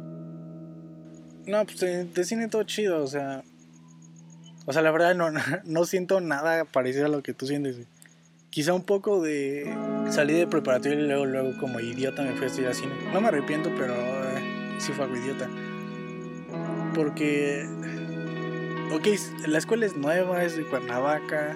[1.47, 3.43] No, pues de, de cine todo chido, o sea.
[4.67, 5.31] O sea, la verdad no,
[5.65, 7.77] no siento nada parecido a lo que tú sientes.
[7.77, 7.89] Güey.
[8.51, 9.71] Quizá un poco de
[10.11, 12.93] salir de preparatorio y luego, luego como idiota me fui a estudiar cine.
[13.13, 15.49] No me arrepiento, pero eh, sí fue algo idiota.
[16.97, 17.69] Porque,
[18.91, 19.07] ok,
[19.47, 21.55] la escuela es nueva, es de Cuernavaca,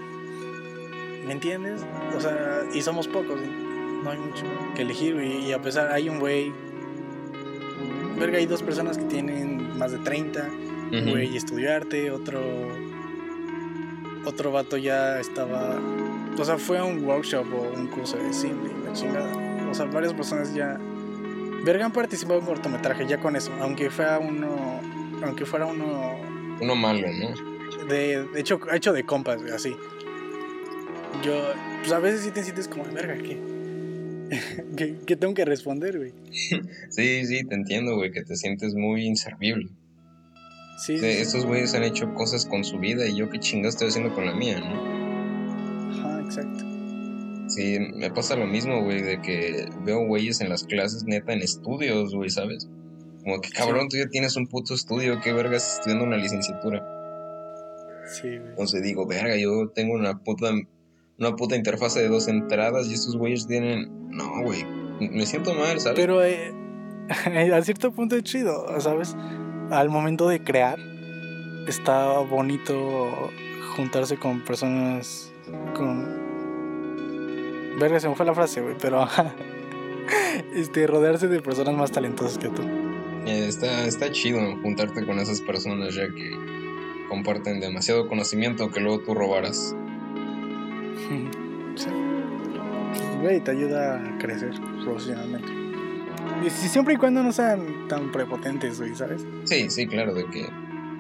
[1.27, 1.81] ¿me entiendes?
[2.15, 3.41] O sea, y somos pocos,
[4.05, 4.45] no hay mucho
[4.77, 5.47] que elegir, güey.
[5.47, 6.53] Y a pesar, hay un güey,
[8.19, 10.47] verga, hay dos personas que tienen más de 30,
[10.93, 11.11] un Ujú.
[11.11, 12.41] güey estudió arte, otro
[14.27, 15.79] otro vato ya estaba
[16.39, 19.75] o sea fue a un workshop o un curso de cine y la chingada o
[19.75, 20.79] sea varias personas ya
[21.65, 24.81] verga han participado en cortometraje ya con eso aunque fuera uno
[25.23, 26.17] aunque fuera uno
[26.61, 27.87] Uno malo, ¿no?
[27.89, 29.75] de, de hecho hecho de compas güey, así
[31.25, 33.39] yo pues a veces sí te sientes como verga ¿qué?
[34.77, 36.13] ¿Qué, qué tengo que responder güey
[36.91, 39.69] Sí, sí, te entiendo, güey, que te sientes muy inservible.
[40.79, 40.95] sí.
[41.03, 44.27] estos güeyes han hecho cosas con su vida y yo qué chingados estoy haciendo con
[44.27, 45.91] la mía, ¿no?
[45.91, 46.65] ajá exacto
[47.49, 51.43] Sí, me pasa lo mismo, güey, de que veo güeyes en las clases neta en
[51.43, 52.69] estudios, güey, ¿sabes?
[53.23, 56.85] Como que cabrón, tú ya tienes un puto estudio, qué vergas estudiando una licenciatura.
[58.07, 60.51] sí güey Entonces digo, verga, yo tengo una puta
[61.21, 64.65] una puta interfase de dos entradas y estos güeyes tienen, no, güey,
[65.01, 65.99] me siento mal, ¿sabes?
[65.99, 66.53] Pero eh,
[67.55, 69.15] a cierto punto es chido, ¿sabes?
[69.71, 70.79] Al momento de crear,
[71.69, 73.31] está bonito
[73.77, 75.31] juntarse con personas
[75.75, 76.19] con...
[77.79, 79.07] Verga, se me fue la frase, güey, pero...
[80.55, 82.90] este, rodearse de personas más talentosas que tú.
[83.27, 86.31] Eh, está, está chido juntarte con esas personas ya que
[87.09, 89.75] comparten demasiado conocimiento que luego tú robarás.
[91.77, 91.87] Sí.
[93.23, 94.51] Güey, te ayuda a crecer
[94.85, 95.49] profesionalmente.
[96.45, 99.25] Y si- siempre y cuando no sean tan prepotentes, güey, ¿sabes?
[99.45, 100.45] Sí, sí, claro, de que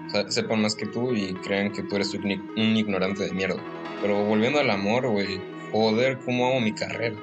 [0.06, 3.32] o sea, sepan más que tú y crean que tú eres un, un ignorante de
[3.32, 3.60] mierda.
[4.00, 5.40] Pero volviendo al amor, güey,
[5.72, 7.16] joder, cómo amo mi carrera.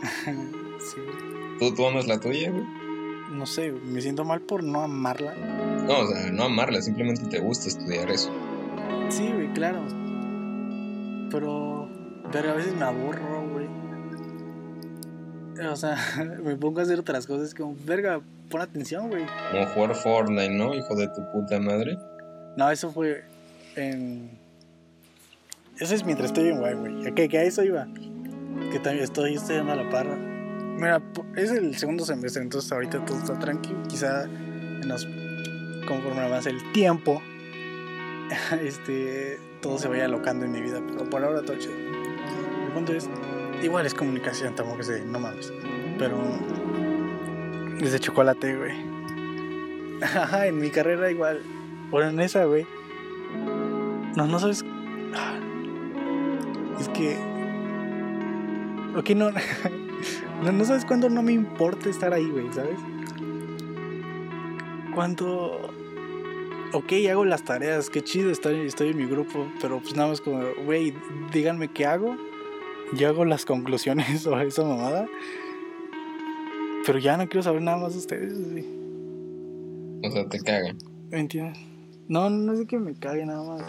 [0.78, 1.00] sí.
[1.58, 2.64] ¿Tú, tú amas la tuya, güey?
[3.34, 5.34] No sé, me siento mal por no amarla.
[5.34, 8.30] No, o sea, no amarla, simplemente te gusta estudiar eso.
[9.08, 9.84] Sí, güey, claro.
[11.30, 11.88] Pero,
[12.30, 13.66] pero a veces me aburro, güey.
[15.68, 15.96] O sea,
[16.44, 18.20] me pongo a hacer otras cosas como, verga,
[18.50, 19.26] pon atención, güey.
[19.50, 20.72] Como jugar Fortnite, ¿no?
[20.72, 21.98] Hijo de tu puta madre.
[22.56, 23.24] No, eso fue
[23.74, 24.30] en...
[25.80, 27.08] Eso es mientras estoy en guay, güey.
[27.08, 27.28] ¿A qué?
[27.28, 27.88] Que a eso iba.
[28.70, 30.33] Que también estoy estudiando a la parra.
[30.76, 31.00] Mira,
[31.36, 33.82] es el segundo semestre, entonces ahorita todo está tranquilo.
[33.88, 35.06] Quizá en los,
[35.86, 37.22] conforme avance el tiempo,
[38.62, 40.80] este, todo se vaya alocando en mi vida.
[40.86, 41.74] Pero por ahora todo chido.
[41.74, 43.08] El punto es,
[43.62, 45.52] igual es comunicación, tampoco sé, no mames.
[45.98, 46.18] Pero
[47.80, 48.94] es de chocolate, güey.
[50.02, 51.40] Ajá, en mi carrera igual.
[51.90, 52.66] Bueno, en esa, güey.
[54.16, 54.64] No, no sabes.
[55.14, 55.38] Ah,
[56.80, 57.16] Es que.
[58.96, 59.30] Ok, no.
[60.42, 62.78] No, no sabes cuándo no me importa estar ahí, güey, ¿sabes?
[64.94, 65.70] Cuando.
[66.72, 70.20] Ok, hago las tareas, qué chido, estoy, estoy en mi grupo, pero pues nada más
[70.20, 70.92] como, güey,
[71.32, 72.16] díganme qué hago.
[72.94, 75.06] Yo hago las conclusiones sobre esa mamada.
[76.84, 78.64] Pero ya no quiero saber nada más de ustedes, güey.
[80.02, 80.76] O sea, te cagan.
[81.10, 81.58] ¿Me entiendes?
[82.08, 83.62] No, no es que me cague nada más.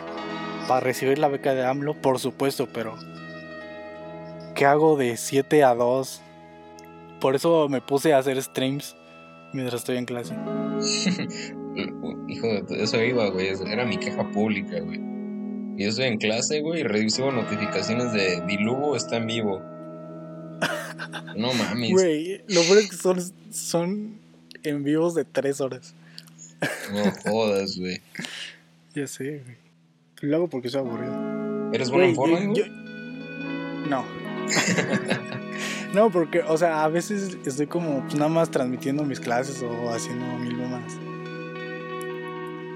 [0.67, 2.95] Para recibir la beca de AMLO, por supuesto, pero.
[4.55, 6.21] ¿Qué hago de 7 a 2?
[7.19, 8.95] Por eso me puse a hacer streams
[9.53, 10.33] mientras estoy en clase.
[12.27, 13.49] Hijo de eso iba, güey.
[13.67, 14.99] Era mi queja pública, güey.
[15.77, 19.61] Y yo estoy en clase, güey, y recibo notificaciones de Dilugo está en vivo.
[21.35, 21.91] No mames.
[21.91, 23.19] Güey, lo peor es que son,
[23.51, 24.19] son
[24.63, 25.93] en vivos de tres horas.
[26.93, 28.01] No jodas, güey.
[28.95, 29.57] Ya sé, güey.
[30.21, 31.73] Lo hago porque soy aburrido.
[31.73, 32.71] ¿Eres bueno en forma, güey?
[33.89, 34.05] No.
[35.95, 39.89] No, porque, o sea, a veces estoy como pues, nada más transmitiendo mis clases o
[39.89, 40.99] haciendo mil más.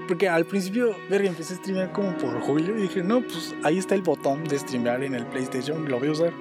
[0.08, 3.78] Porque al principio, verga, empecé a streamear como por julio y dije, no, pues ahí
[3.78, 6.32] está el botón de streamear en el PlayStation, lo voy a usar.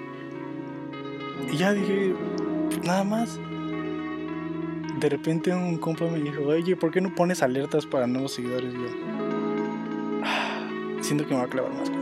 [1.52, 2.16] Y ya dije,
[2.70, 3.38] pues, nada más.
[5.00, 8.74] De repente un compa me dijo, oye, ¿por qué no pones alertas para nuevos seguidores?
[8.74, 8.88] Yo,
[10.24, 10.68] "Ah,
[11.02, 11.99] siento que me va a clavar más esto.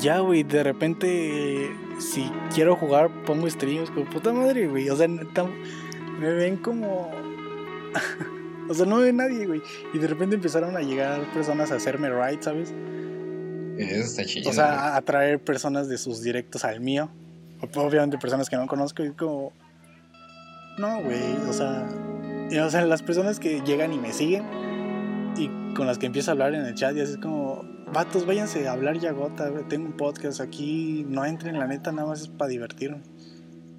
[0.00, 4.88] Ya, güey, de repente, si quiero jugar, pongo streams, como puta madre, güey.
[4.90, 7.10] O sea, me ven como.
[8.68, 9.62] o sea, no ve nadie, güey.
[9.92, 12.72] Y de repente empezaron a llegar personas a hacerme right, ¿sabes?
[13.78, 14.50] Eso está chido.
[14.50, 17.08] O sea, a traer personas de sus directos al mío.
[17.74, 19.52] Obviamente personas que no conozco y como...
[20.78, 21.88] No, güey, o sea...
[22.50, 24.44] y, o sea, las personas que llegan y me siguen
[25.36, 27.64] y con las que empiezo a hablar en el chat y así es como...
[27.92, 31.90] Vatos, váyanse a hablar ya gota, güey, tengo un podcast aquí, no entren, la neta,
[31.90, 33.00] nada más es para divertirme.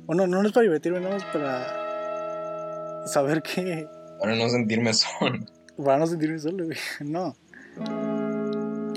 [0.05, 3.87] Bueno, no, no es para divertirme, nada más para saber que...
[4.19, 5.39] Para no sentirme solo.
[5.77, 6.77] Para no sentirme solo, güey.
[7.05, 7.35] No.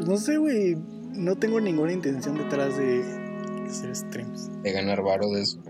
[0.07, 0.77] No sé, güey.
[1.13, 3.05] No tengo ninguna intención detrás de
[3.69, 4.51] hacer streams.
[4.63, 5.63] De ganar varo de eso.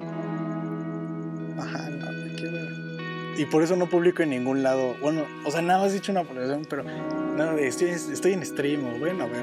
[3.37, 4.95] Y por eso no publico en ningún lado.
[5.01, 8.45] Bueno, o sea, nada más he hecho una publicación, pero nada de estoy, estoy en
[8.45, 9.43] stream o bueno, a ver.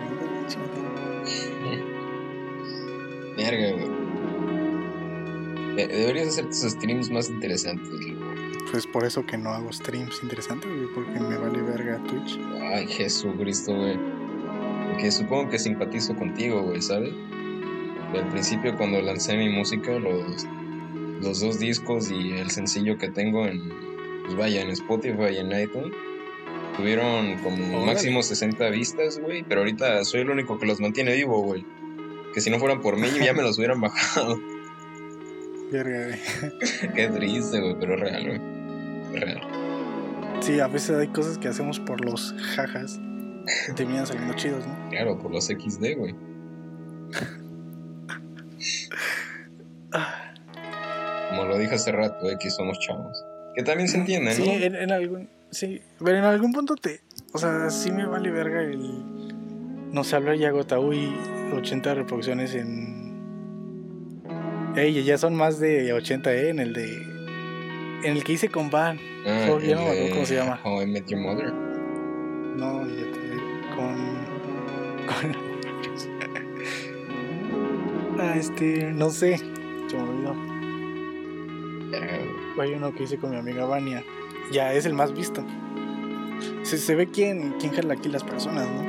[3.37, 3.89] Verga, güey.
[5.75, 8.25] De- Deberías hacer tus streams más interesantes, loco.
[8.71, 12.39] Pues por eso que no hago streams interesantes, güey, porque me vale verga Twitch.
[12.61, 13.97] Ay, Jesucristo, güey.
[14.91, 17.13] Porque supongo que simpatizo contigo, güey, ¿sabes?
[18.13, 20.45] Al principio cuando lancé mi música, los,
[21.21, 23.69] los dos discos y el sencillo que tengo en,
[24.25, 25.93] pues vaya, en Spotify y en iTunes,
[26.77, 31.41] tuvieron como máximo 60 vistas, güey, pero ahorita soy el único que los mantiene vivo,
[31.41, 31.65] güey.
[32.33, 34.39] Que si no fueran por mí ya me los hubieran bajado.
[35.71, 38.39] Qué triste, güey, pero es real, güey.
[39.19, 39.41] Real.
[40.39, 42.99] Sí, a veces hay cosas que hacemos por los jajas
[43.69, 44.89] y terminan saliendo chidos, ¿no?
[44.89, 46.15] Claro, por los XD, güey.
[51.39, 53.23] Como lo dije hace rato, que somos chavos.
[53.55, 54.51] Que también se entiende, Sí, ¿no?
[54.51, 55.29] en, en algún.
[55.51, 57.01] Sí, pero en algún punto te.
[57.33, 59.91] O sea, sí me vale verga el.
[59.91, 61.15] No sé, hablar ya Gotau y
[61.53, 62.99] 80 reproducciones en.
[64.75, 66.49] Ey, ya son más de 80, ¿eh?
[66.49, 66.93] En el de.
[68.03, 68.99] En el que hice con Van.
[69.25, 70.59] Ah, no me acuerdo cómo se llama.
[70.63, 71.51] How I Met Your Mother.
[71.53, 74.19] No, ya te- con.
[75.09, 75.35] Con.
[78.19, 78.91] ah, este.
[78.93, 79.37] No sé.
[79.37, 80.48] Se me olvidó.
[81.91, 84.03] Ya, Hay uno que hice con mi amiga Vania.
[84.51, 85.43] Ya es el más visto.
[86.63, 88.83] Se, se ve quién, quién jala aquí las personas, ¿no?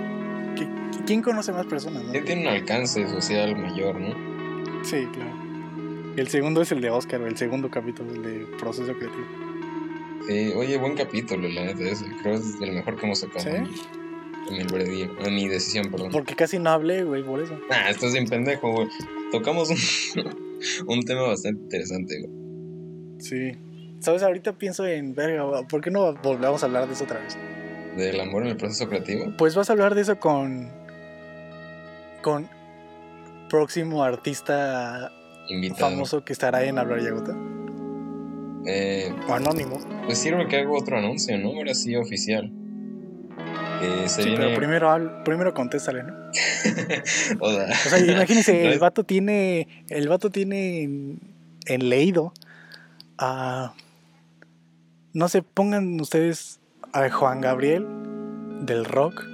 [0.55, 2.13] ¿Qui- ¿Quién conoce más personas, no?
[2.13, 4.15] Tiene un alcance social mayor, ¿no?
[4.85, 5.33] Sí, claro.
[6.17, 9.25] El segundo es el de Oscar, el segundo capítulo, el de Proceso Creativo.
[10.27, 12.05] Sí, oye, buen capítulo, la neta, ese.
[12.23, 13.51] Creo que es el mejor que hemos sacado ¿Sí?
[14.51, 16.11] en, albedrío, en mi decisión, perdón.
[16.13, 17.59] Porque casi no hablé, güey, por eso.
[17.71, 18.89] Ah, estás bien pendejo, güey.
[19.33, 19.77] Tocamos un,
[20.87, 22.40] un tema bastante interesante, güey.
[23.21, 23.53] Sí.
[24.01, 24.23] ¿Sabes?
[24.23, 27.37] Ahorita pienso en, verga, ¿por qué no volvemos a hablar de eso otra vez?
[27.97, 29.33] Del amor en el proceso creativo.
[29.37, 30.71] Pues vas a hablar de eso con.
[32.23, 32.49] con.
[33.51, 35.11] próximo artista
[35.49, 35.91] Invitado.
[35.91, 37.37] famoso que estará en Hablar Yagota.
[38.67, 39.79] Eh, O anónimo.
[40.07, 41.49] pues sirve que hago otro anuncio, ¿no?
[41.49, 42.53] Ahora sí, oficial.
[44.07, 44.45] Se Sí, viene.
[44.45, 46.13] pero primero, primero contéstale, ¿no?
[47.41, 49.85] o sea, imagínense, el vato tiene.
[49.89, 51.21] El vato tiene en,
[51.67, 52.33] en leído
[53.21, 53.73] a.
[55.13, 56.61] No sé, pongan ustedes
[56.93, 57.87] a Juan Gabriel
[58.63, 59.25] del rock.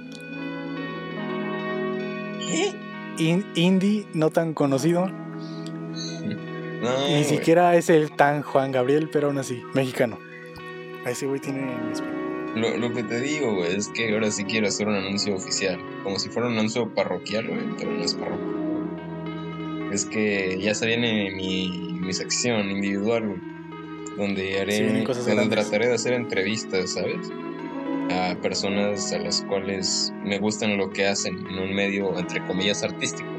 [2.49, 2.73] ¿Qué?
[3.17, 5.07] in- indie no tan conocido.
[5.07, 10.17] No, Ni siquiera es el tan Juan Gabriel, pero aún así, mexicano.
[11.05, 11.75] A ese güey tiene.
[12.55, 15.79] Lo, lo que te digo, güey, es que ahora sí quiero hacer un anuncio oficial.
[16.03, 19.89] Como si fuera un anuncio parroquial, güey, pero no es parroquial.
[19.91, 23.56] Es que ya se viene mi, mi sección individual, güey.
[24.17, 24.99] Donde haré.
[24.99, 27.29] Sí, cosas donde trataré de hacer entrevistas, ¿sabes?
[28.11, 32.83] A personas a las cuales me gustan lo que hacen en un medio, entre comillas,
[32.83, 33.29] artístico.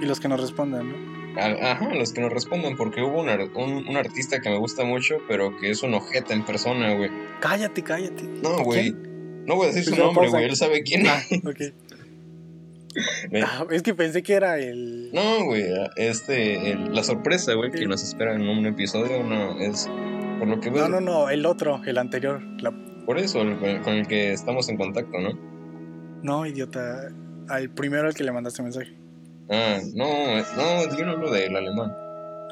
[0.00, 1.12] Y los que nos respondan, ¿no?
[1.40, 4.84] a- ajá, los que nos respondan, porque hubo un, un, un artista que me gusta
[4.84, 7.10] mucho, pero que es un ojete en persona, güey.
[7.40, 8.24] Cállate, cállate.
[8.42, 8.94] No, güey.
[9.46, 11.72] No voy a decir su Pues no, nombre, güey, él sabe quién Ah, es.
[13.44, 15.10] Ah, es que pensé que era el.
[15.12, 15.64] No, güey,
[15.96, 19.88] este, el- la sorpresa, güey, que nos espera en un episodio, no, es,
[20.38, 22.40] por lo que veo, No, no, no, el otro, el anterior.
[22.60, 22.72] La-
[23.06, 25.30] por eso, el- con el que estamos en contacto, ¿no?
[26.22, 27.10] No, idiota.
[27.48, 28.92] Al primero al que le mandaste mensaje.
[29.50, 31.92] Ah, no, no, yo no hablo del alemán,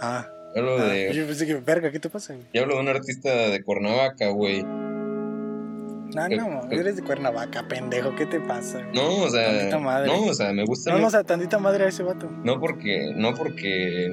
[0.02, 0.26] Ah,
[0.56, 2.34] hablo ah, de, yo pensé que, verga, ¿qué te pasa?
[2.52, 4.64] yo hablo de un artista de Cuernavaca, güey.
[6.14, 6.80] No, Eh, no, eh.
[6.80, 8.78] eres de Cuernavaca, pendejo, ¿qué te pasa?
[8.82, 8.94] güey?
[8.94, 10.06] No, o sea, Tantita madre.
[10.08, 12.28] no, o sea, me gusta No, no, o sea, tantita madre a ese vato.
[12.44, 14.08] no porque, no porque,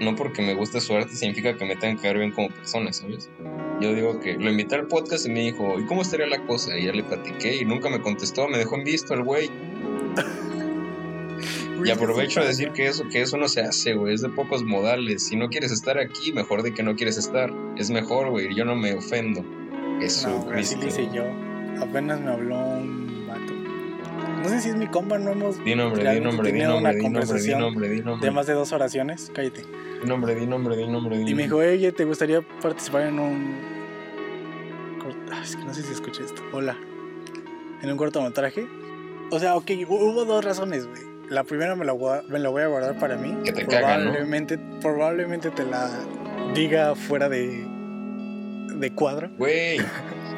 [0.00, 2.92] no porque me guste su arte significa que me tengan que ver bien como persona,
[2.92, 3.30] ¿sabes?
[3.80, 6.76] Yo digo que lo invité al podcast y me dijo, ¿y cómo estaría la cosa?
[6.78, 9.50] Y ya le platiqué y nunca me contestó, me dejó en visto el güey.
[11.84, 14.62] Y aprovecho a decir que eso, que eso no se hace, güey, es de pocos
[14.62, 15.26] modales.
[15.26, 17.52] Si no quieres estar aquí, mejor de que no quieres estar.
[17.76, 19.44] Es mejor, güey, yo no me ofendo.
[20.02, 20.78] No, así Jesucristo.
[20.80, 21.24] le hice yo.
[21.82, 23.52] Apenas me habló un vato.
[24.42, 25.62] No sé si es mi compa, no hemos.
[25.64, 28.26] Di nombre, di nombre, di nombre, di nombre, di nombre, di nombre.
[28.26, 29.62] De más de dos oraciones, cállate.
[30.02, 31.66] Di nombre, di nombre, di nombre, di Y me nombre.
[31.70, 33.54] dijo, oye, ¿te gustaría participar en un.
[35.32, 36.42] Ah, es que no sé si escuché esto.
[36.52, 36.76] Hola.
[37.82, 38.66] En un cortometraje.
[39.30, 41.00] O sea, ok, hu- hubo dos razones, güey.
[41.28, 43.34] La primera me la, voy a, me la voy a guardar para mí.
[43.44, 44.10] Que te cagan, ¿no?
[44.10, 45.88] probablemente, probablemente te la
[46.54, 47.66] diga fuera de.
[48.82, 49.30] De cuadro.
[49.38, 49.78] Güey,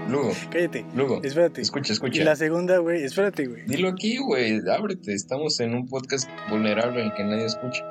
[0.08, 0.86] Lugo, Cállate.
[0.94, 1.60] Lugo, Espérate.
[1.60, 2.22] escucha, Y escucha.
[2.24, 3.64] la segunda, güey, espérate, güey.
[3.66, 5.12] Dilo aquí, güey, ábrete.
[5.12, 7.82] Estamos en un podcast vulnerable en el que nadie escucha.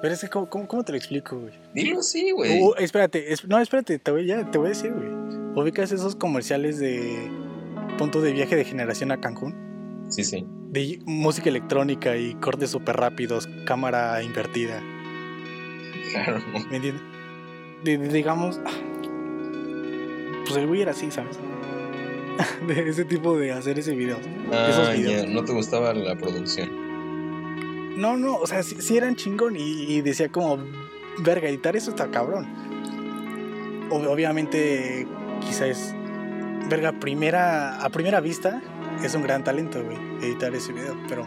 [0.00, 1.52] Pero es que, ¿cómo, cómo, cómo te lo explico, güey?
[1.74, 2.60] Dilo así, güey.
[2.62, 5.08] Uh, espérate, es- no, espérate, te voy, ya, te voy a decir, güey.
[5.56, 7.30] ¿Ubicas esos comerciales de
[7.98, 9.54] punto de viaje de generación a Cancún?
[10.10, 10.46] Sí, sí.
[10.70, 14.82] De música electrónica y cortes súper rápidos, cámara invertida,
[16.12, 16.40] Claro.
[16.70, 17.02] ¿me entiendes?
[17.84, 18.60] De- de- digamos,
[20.44, 21.38] pues el güey era así, ¿sabes?
[22.66, 24.18] De ese tipo de hacer ese video.
[24.68, 25.24] Esos Ah, videos.
[25.24, 26.82] ya, no te gustaba la producción.
[28.00, 30.58] No, no, o sea, sí, sí eran chingón y, y decía como,
[31.20, 32.46] verga, editar eso está cabrón.
[33.90, 35.06] Ob- obviamente,
[35.46, 35.94] quizás,
[36.68, 38.60] verga, primera, a primera vista
[39.04, 41.26] es un gran talento, güey, editar ese video, pero...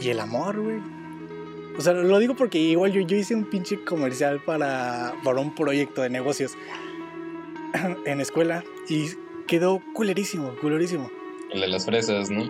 [0.00, 0.80] ¿Y el amor, güey?
[1.78, 5.54] O sea, lo digo porque igual yo, yo hice un pinche comercial para, para un
[5.54, 6.52] proyecto de negocios
[8.06, 9.06] en escuela y
[9.46, 11.10] quedó culerísimo, culerísimo.
[11.52, 12.44] El de las fresas, ¿no?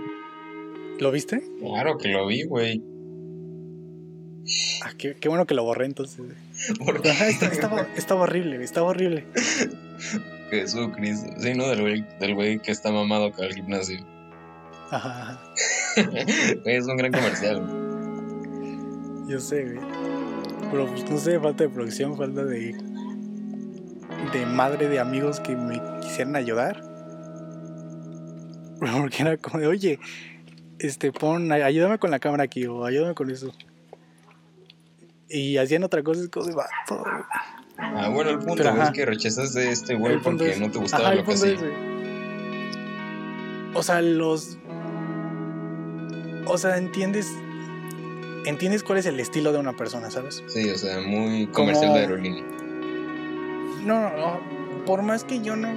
[1.00, 1.42] ¿Lo viste?
[1.60, 2.82] Claro que lo vi, güey.
[4.84, 6.20] Ah, qué, qué bueno que lo borré entonces.
[7.10, 9.24] Ajá, está- estaba, estaba horrible, estaba horrible.
[10.50, 11.28] Jesucristo.
[11.38, 11.68] Sí, ¿no?
[11.68, 14.04] Del güey, del güey que está mamado con el gimnasio.
[14.90, 15.40] Ajá,
[16.66, 17.62] es un gran comercial.
[19.26, 19.78] yo sé, güey.
[20.70, 22.74] Pero pues no sé, falta de producción, falta de.
[24.32, 26.82] De madre de amigos que me quisieran ayudar.
[28.80, 29.98] Porque era como de, oye,
[30.78, 33.52] este, pon, ayúdame con la cámara aquí o ayúdame con eso.
[35.28, 37.04] Y hacían otra cosa, es como de vato.
[37.78, 41.06] Ah, bueno, el punto Pero, es que rechazaste este güey porque es- no te gustaba
[41.08, 41.56] Ajá, lo que hacía.
[43.74, 44.58] O sea, los.
[46.46, 47.28] O sea, entiendes.
[48.44, 50.42] Entiendes cuál es el estilo de una persona, ¿sabes?
[50.48, 52.44] Sí, o sea, muy comercial Como- de aerolínea.
[53.84, 54.84] No, no, no.
[54.86, 55.68] Por más que yo no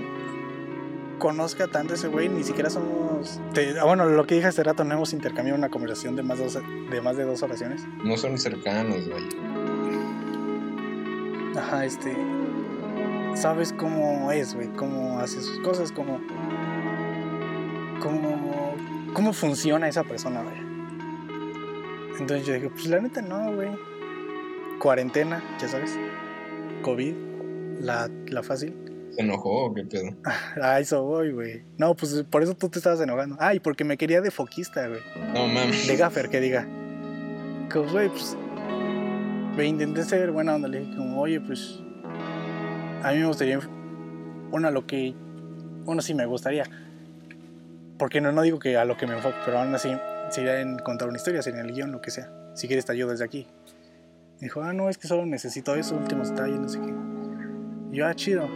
[1.19, 3.39] conozca tanto a ese güey, ni siquiera somos.
[3.53, 6.39] te- ah, bueno, lo que dije hace rato, no hemos intercambiado una conversación de más,
[6.39, 6.57] dos,
[6.89, 7.83] de más de dos oraciones.
[8.03, 9.23] No son cercanos, güey.
[11.57, 12.15] Ajá, este.
[13.35, 16.19] Sabes cómo es, güey, cómo hace sus cosas, cómo.
[18.01, 18.75] cómo.
[19.13, 20.55] cómo funciona esa persona, güey.
[22.19, 23.69] Entonces yo dije, pues la neta no, güey.
[24.79, 25.97] Cuarentena, ya sabes.
[26.81, 27.13] COVID,
[27.79, 28.73] la, la fácil.
[29.15, 30.09] ¿Se enojó o qué pedo?
[30.61, 31.63] A eso voy, güey.
[31.77, 33.37] No, pues por eso tú te estabas enojando.
[33.39, 34.99] Ah, y porque me quería de foquista, güey.
[35.33, 35.87] No mames.
[35.87, 36.67] De gaffer, que diga.
[37.71, 38.37] Pues, güey, pues.
[39.55, 40.67] Me intenté ser buena onda.
[40.67, 41.79] Le dije, como, oye, pues.
[43.03, 43.59] A mí me gustaría.
[44.51, 45.15] Una, lo que.
[45.85, 46.65] Uno sí me gustaría.
[47.97, 49.95] Porque no, no digo que a lo que me enfoque, pero aún así.
[50.29, 52.31] Sería en contar una historia, sería en el guion, lo que sea.
[52.55, 53.47] Si quieres, te ayudo desde aquí.
[54.39, 57.04] Me dijo, ah, no, es que solo necesito eso, últimos detalles, no sé qué.
[57.95, 58.49] Y yo, ah, chido.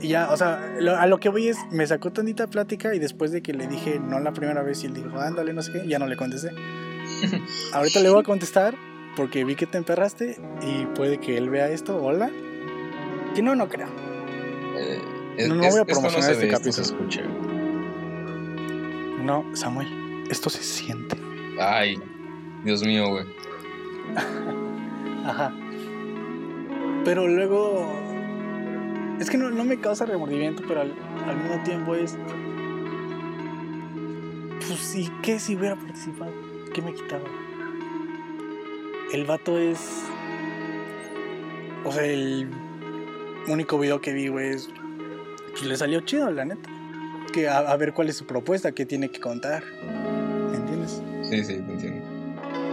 [0.00, 2.98] Y ya, o sea, lo- a lo que voy es, me sacó tantita plática y
[2.98, 5.70] después de que le dije no la primera vez y él dijo, ándale, no sé
[5.72, 6.50] qué, ya no le contesté.
[7.72, 8.74] Ahorita le voy a contestar
[9.14, 12.30] porque vi que te emperraste y puede que él vea esto, hola.
[13.36, 13.86] Que no, no creo.
[14.76, 14.98] Eh,
[15.36, 17.10] es- No, no es- voy a no promocionar este ve, esto capítulo.
[17.12, 17.22] se.
[19.22, 21.16] No, Samuel, esto se siente.
[21.60, 21.96] Ay,
[22.64, 23.24] Dios mío, güey.
[25.24, 25.52] Ajá.
[27.04, 27.86] Pero luego.
[29.20, 30.94] Es que no, no me causa remordimiento, pero al,
[31.28, 32.16] al mismo tiempo es.
[34.66, 36.32] Pues sí, ¿qué si hubiera participado?
[36.72, 37.24] ¿Qué me quitaba?
[39.12, 39.78] El vato es.
[41.84, 42.48] O sea, el
[43.46, 44.70] único video que vi, güey, es.
[45.50, 46.70] Pues le salió chido, la neta.
[47.32, 49.62] Que a, a ver cuál es su propuesta, qué tiene que contar.
[50.50, 51.02] ¿Me entiendes?
[51.28, 52.06] Sí, sí, te entiendo.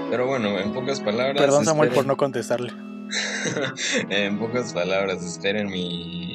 [0.10, 1.38] Pero bueno, en pocas palabras.
[1.38, 2.72] Perdón, Samuel, por no contestarle.
[4.10, 6.27] en pocas palabras, esperen mi.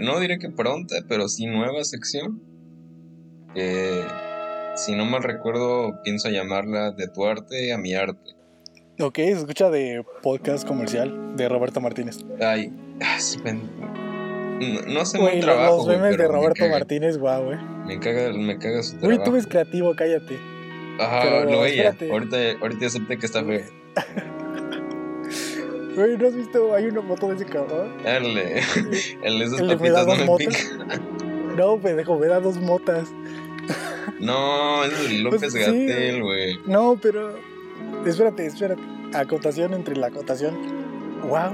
[0.00, 2.42] No diré que pronta, pero sí nueva sección.
[3.54, 4.02] Que,
[4.76, 8.34] si no mal recuerdo, pienso llamarla De tu arte a mi arte.
[9.00, 12.18] Ok, se escucha de podcast comercial de Roberto Martínez.
[12.40, 12.72] Ay,
[13.02, 13.18] ah,
[14.60, 15.76] no, no hace Güey, buen los- trabajo.
[15.76, 16.68] los güey, memes de me Roberto.
[16.68, 17.58] Martínez, guau, güey.
[17.86, 19.24] Me caga, me caga su Güey, trabajo.
[19.24, 20.36] tú eres creativo, cállate.
[21.00, 21.96] Ajá, pero lo veía.
[22.10, 23.62] Ahorita, ahorita acepté que está feo.
[25.94, 26.74] Güey, ¿no has visto?
[26.74, 27.92] Hay una foto de ese cabrón.
[28.04, 28.62] El, de-
[29.22, 30.70] el de esas El papitas no me motas.
[31.56, 33.08] No, pendejo, me da dos motas.
[34.18, 35.58] No, es de López Pues sí.
[35.60, 36.58] Gatel, güey.
[36.66, 37.34] No, pero.
[38.06, 38.80] Espérate, espérate.
[39.14, 40.56] Acotación entre la acotación.
[41.22, 41.52] Wow.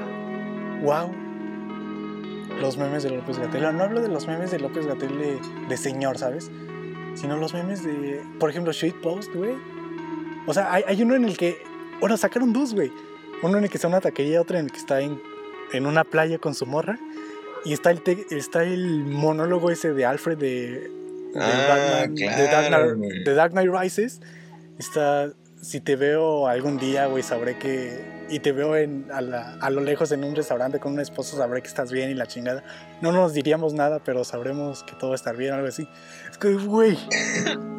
[0.82, 1.10] Wow.
[2.60, 3.62] Los memes de López Gatel.
[3.76, 6.50] No hablo de los memes de López Gatel de, de señor, ¿sabes?
[7.14, 8.22] Sino los memes de.
[8.38, 9.54] Por ejemplo, Shitpost, güey.
[10.46, 11.62] O sea, hay, hay uno en el que.
[12.00, 12.92] Bueno, sacaron dos, güey.
[13.42, 15.20] Uno en el que está en una taquería, otro en el que está en,
[15.72, 16.98] en una playa con su morra.
[17.64, 20.70] Y está el, te- está el monólogo ese de Alfred de.
[21.34, 23.24] de Ah, Batman- de claro, Dark Knight- güey.
[23.24, 24.20] de Dark Knight Rises.
[24.78, 25.32] Está.
[25.60, 28.14] Si te veo algún día, güey, sabré que.
[28.28, 31.36] Y te veo en, a, la- a lo lejos en un restaurante con un esposo,
[31.36, 32.62] sabré que estás bien y la chingada.
[33.00, 35.88] No nos diríamos nada, pero sabremos que todo va a estar bien, algo así.
[36.30, 36.96] Es que, güey.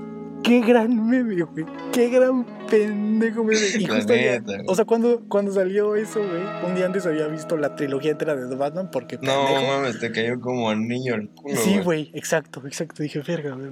[0.47, 1.65] Qué gran meme, güey.
[1.91, 3.59] Qué gran pendejo meme.
[3.79, 7.57] Y justo ya- o sea, cuando, cuando salió eso, güey, un día antes había visto
[7.57, 9.67] la trilogía entera de The Batman porque No pendejo.
[9.67, 11.55] mames, te cayó como anillo al culo.
[11.57, 13.03] Sí, güey, exacto, exacto.
[13.03, 13.71] Dije, verga, güey.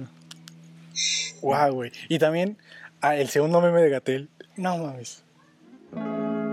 [1.40, 1.92] Guau, güey.
[2.08, 2.56] Y también
[3.00, 4.28] ah, el segundo meme de Gatel.
[4.56, 5.22] No mames.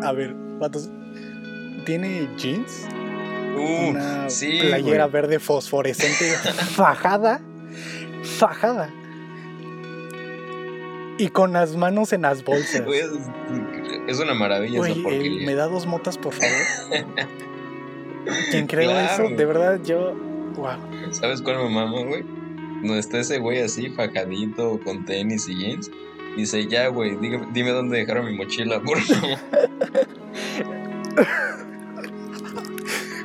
[0.04, 0.90] A ver, vatos.
[1.86, 2.88] ¿Tiene jeans?
[3.56, 6.32] Uh, Una sí, playera verde fosforescente
[6.76, 7.42] fajada.
[8.24, 8.90] Fajada.
[11.24, 12.84] Y con las manos en las bolsas.
[12.86, 13.00] Güey,
[14.10, 16.52] es, una maravilla Güey, esa eh, me da dos motas, por favor.
[18.52, 19.26] Quien creó Claro.
[19.28, 20.14] eso, de verdad, yo.
[20.56, 20.78] Wow.
[21.12, 22.24] ¿Sabes cuál me mama, güey?
[22.84, 25.90] Donde está ese güey así, fajadito, con tenis y jeans.
[26.36, 29.38] Dice, ya, güey, dígame- dime dónde dejaron mi mochila, por favor.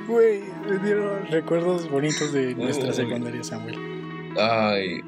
[0.06, 3.76] Güey, me dieron recuerdos bonitos de nuestra secundaria, Samuel.
[4.38, 5.02] Ay.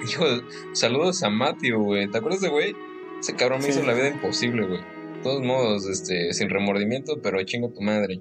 [0.08, 0.24] Hijo,
[0.72, 2.10] saludos a Matthew, güey.
[2.10, 2.74] ¿Te acuerdas de güey?
[3.20, 3.70] Ese cabrón me Sí.
[3.78, 4.80] hizo la vida imposible, güey.
[4.80, 8.20] De todos modos, este, sin remordimiento, pero chinga tu madre.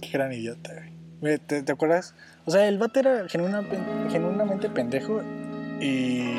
[0.00, 0.70] Qué gran idiota,
[1.20, 1.38] güey.
[1.38, 2.14] ¿Te, te acuerdas?
[2.44, 3.64] O sea, el vato era genuina-
[4.10, 5.22] genuinamente pendejo
[5.80, 6.34] y.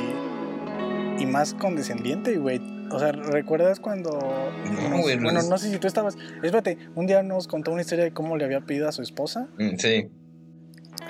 [1.18, 2.62] y más condescendiente, güey.
[2.92, 4.12] O sea, ¿recuerdas cuando.?
[4.12, 6.16] No, nos- güey, no bueno, no sé si tú estabas.
[6.44, 9.48] Espérate, un día nos contó una historia de cómo le había pedido a su esposa.
[9.58, 10.08] Mm, Sí.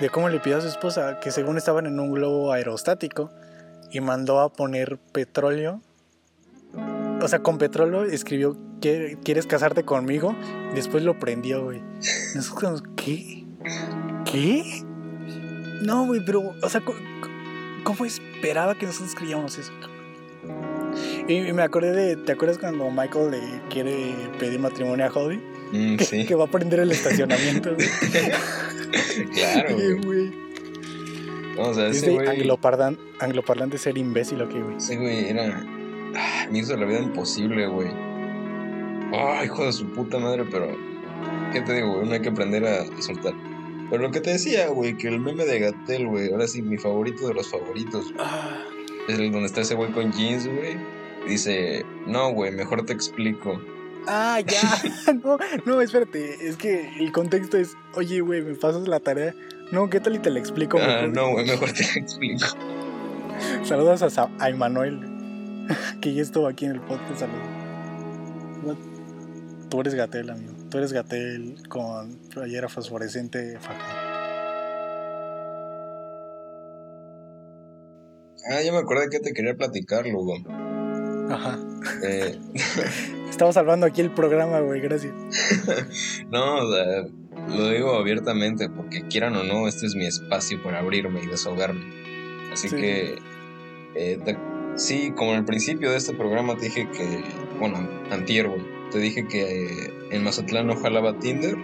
[0.00, 3.30] De cómo le pidió a su esposa que según estaban en un globo aerostático
[3.90, 5.80] y mandó a poner petróleo.
[7.22, 10.34] O sea, con petróleo escribió "¿Quie- ¿Quieres casarte conmigo?
[10.72, 11.82] Y después lo prendió, güey.
[12.34, 13.44] Nosotros, ¿qué?
[14.30, 14.84] ¿Qué?
[15.82, 16.82] No, güey, pero, o sea,
[17.84, 19.72] ¿cómo esperaba que nosotros creíamos eso?
[21.28, 25.42] y me acordé de, ¿te acuerdas cuando Michael le quiere pedir matrimonio a Holly?
[25.72, 26.26] Mm, Que, sí.
[26.26, 27.88] que va a prender el estacionamiento, güey.
[29.34, 29.92] claro, güey.
[30.04, 30.46] güey.
[31.56, 32.26] No, o sea, Es ese güey.
[33.18, 34.76] angloparlante ser imbécil, ok, güey.
[34.76, 35.64] Ese güey era.
[36.14, 37.88] Ah, me hizo la vida imposible, güey.
[39.12, 40.68] Ah, hijo de su puta madre, pero.
[41.52, 42.02] ¿Qué te digo, güey?
[42.02, 43.32] Uno hay que aprender a soltar.
[43.90, 46.76] Pero lo que te decía, güey, que el meme de Gatel, güey, ahora sí, mi
[46.76, 48.12] favorito de los favoritos.
[48.18, 48.64] Ah,
[49.08, 50.76] Es el donde está ese güey con jeans, güey.
[51.28, 53.60] Dice, no, güey, mejor te explico.
[54.06, 55.12] Ah, ya.
[55.24, 56.46] no, no, espérate.
[56.48, 59.34] Es que el contexto es, oye, güey, ¿me pasas la tarea?
[59.72, 60.78] No, ¿qué tal y te la explico?
[60.80, 61.08] Ah, mejor?
[61.08, 62.46] no, güey, mejor te explico.
[63.64, 65.00] Saludos a, Sa- a Emanuel,
[66.00, 67.20] que ya estuvo aquí en el podcast.
[67.20, 68.78] Saludos.
[69.68, 70.52] Tú eres Gatel, amigo.
[70.70, 73.58] Tú eres Gatel con playera fosforescente.
[78.48, 80.34] Ah, ya me acordé que te quería platicar, Lugo.
[81.30, 81.58] Ajá.
[82.02, 82.38] Eh,
[83.30, 85.12] Estamos salvando aquí el programa, güey, gracias.
[86.30, 87.02] no, o sea,
[87.56, 91.84] lo digo abiertamente porque quieran o no, este es mi espacio para abrirme y desahogarme.
[92.52, 92.76] Así Sí.
[92.76, 93.18] que,
[93.94, 94.38] eh, te-
[94.76, 97.22] sí, como al principio de este programa te dije que,
[97.58, 101.56] bueno, antier, güey, te dije que eh, en Mazatlán no jalaba Tinder.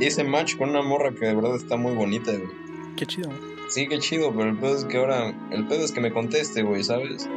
[0.00, 2.48] Hice match con una morra que de verdad está muy bonita, güey.
[2.96, 3.30] Qué chido.
[3.68, 5.34] Sí, qué chido, pero el pedo es que ahora.
[5.50, 7.28] El pedo es que me conteste, güey, ¿sabes?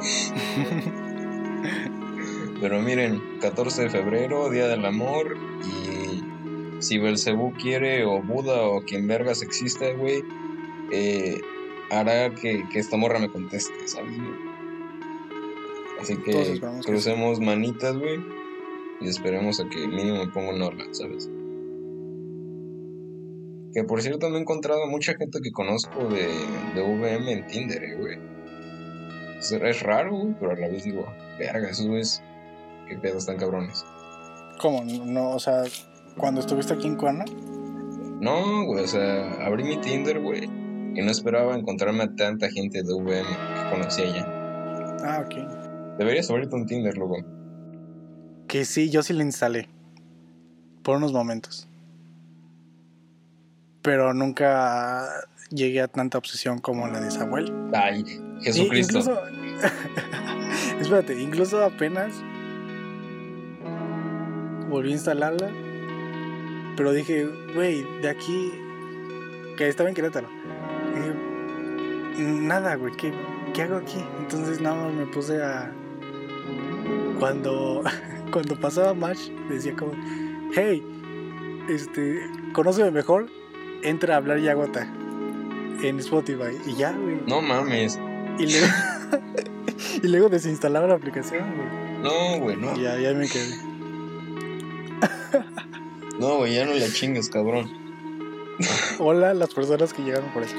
[2.60, 6.22] pero miren, 14 de febrero, Día del Amor, y
[6.80, 10.22] si Belcebú quiere, o Buda, o quien vergas exista, güey,
[10.92, 11.40] eh,
[11.90, 14.48] hará que, que esta morra me conteste, ¿sabes, güey?
[16.00, 18.20] Así que crucemos manitas, güey,
[19.00, 21.28] y esperemos a que mínimo me ponga un hola, ¿sabes?
[23.74, 26.28] Que por cierto me he encontrado mucha gente que conozco de,
[26.74, 28.37] de VM en Tinder, eh, güey.
[29.38, 31.06] Es, es raro, güey, pero a la vez digo,
[31.38, 32.22] verga, esos güeyes,
[32.88, 33.84] qué pedos tan cabrones.
[34.60, 34.84] ¿Cómo?
[34.84, 35.62] No, o sea,
[36.16, 37.24] cuando estuviste aquí en Cuerna.
[38.20, 42.82] No, güey, o sea, abrí mi Tinder, güey, y no esperaba encontrarme a tanta gente
[42.82, 44.38] de VM que conocía ya.
[45.04, 45.96] Ah, ok.
[45.98, 47.16] Deberías abrirte un Tinder, luego.
[48.48, 49.68] Que sí, yo sí lo instalé.
[50.82, 51.68] Por unos momentos.
[53.82, 55.06] Pero nunca
[55.50, 57.52] llegué a tanta obsesión como la de Samuel.
[57.72, 58.04] Ay,
[58.42, 58.98] Jesucristo.
[58.98, 59.20] Incluso,
[60.80, 62.12] espérate, incluso apenas
[64.68, 65.50] volví a instalarla.
[66.76, 68.52] Pero dije, güey, de aquí,
[69.56, 70.28] que estaba en Querétaro.
[70.94, 73.12] Dije, nada, güey, ¿qué,
[73.52, 73.98] ¿qué hago aquí?
[74.20, 75.72] Entonces nada más me puse a...
[77.18, 77.82] Cuando,
[78.32, 79.92] cuando pasaba Match, decía como,
[80.54, 80.84] hey,
[81.68, 82.20] este,
[82.52, 83.26] conóceme mejor,
[83.82, 84.88] entra a hablar y agota
[85.82, 86.56] en Spotify.
[86.66, 87.20] Y ya, güey.
[87.26, 87.98] No mames.
[88.38, 88.66] Y luego,
[90.02, 91.68] y luego desinstalaba la aplicación, güey.
[92.02, 92.76] No, güey, no.
[92.76, 93.56] Ya, ya me quedé.
[96.18, 97.70] No, güey, ya no la chingues, cabrón.
[98.98, 100.56] Hola las personas que llegaron por eso.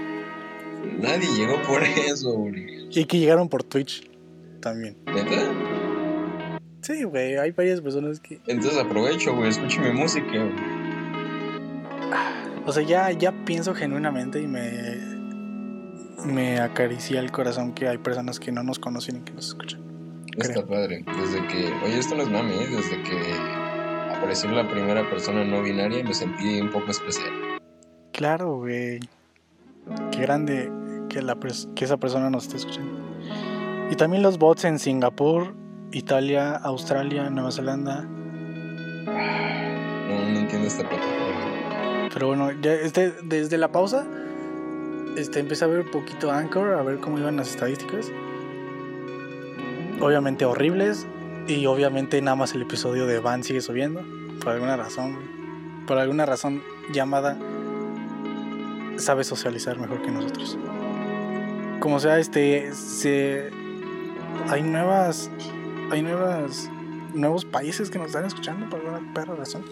[1.00, 2.88] Nadie llegó por eso, güey.
[2.90, 4.10] Y que llegaron por Twitch
[4.62, 4.96] también.
[5.06, 5.52] ¿Neta?
[6.82, 8.40] Sí, güey, hay varias personas que...
[8.48, 10.80] Entonces aprovecho, güey, escuche mi música, güey.
[12.66, 15.19] O sea, ya, ya pienso genuinamente y me...
[16.26, 19.82] Me acaricia el corazón que hay personas que no nos conocen y que nos escuchan.
[20.38, 20.68] Está Creo.
[20.68, 21.06] padre.
[21.18, 21.74] Desde que.
[21.84, 22.68] Oye, esto no es mame, ¿eh?
[22.68, 23.34] Desde que
[24.14, 27.32] apareció la primera persona no binaria me sentí un poco especial.
[28.12, 29.00] Claro, güey.
[30.12, 30.72] Qué grande
[31.10, 31.38] que, la
[31.76, 33.00] que esa persona nos esté escuchando.
[33.90, 35.56] Y también los bots en Singapur,
[35.92, 38.04] Italia, Australia, Nueva Zelanda.
[38.04, 42.10] No, no entiendo esta plataforma.
[42.14, 44.06] Pero bueno, ya este, desde la pausa
[45.20, 48.12] este, empecé a ver un poquito Anchor, a ver cómo iban las estadísticas.
[50.00, 51.06] Obviamente horribles.
[51.48, 54.04] Y obviamente nada más el episodio de Van sigue subiendo.
[54.40, 55.18] Por alguna razón.
[55.88, 56.62] Por alguna razón
[56.94, 57.38] llamada
[58.98, 60.58] sabe socializar mejor que nosotros.
[61.80, 63.50] Como sea, este se
[64.48, 65.32] hay nuevas
[65.92, 66.70] hay nuevas
[67.14, 69.64] nuevos países que nos están escuchando por alguna perra razón.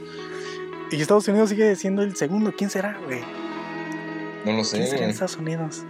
[0.92, 2.54] Y Estados Unidos sigue siendo el segundo.
[2.58, 3.47] ¿Quién será, güey?
[4.46, 5.10] No lo ¿Quién sé, será en.
[5.10, 5.84] Estados Unidos?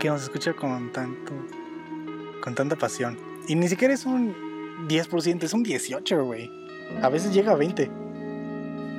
[0.00, 1.32] Que nos escucha con tanto
[2.42, 3.18] con tanta pasión.
[3.48, 4.34] Y ni siquiera es un
[4.88, 6.50] 10%, es un 18, güey.
[7.02, 7.90] A veces llega a 20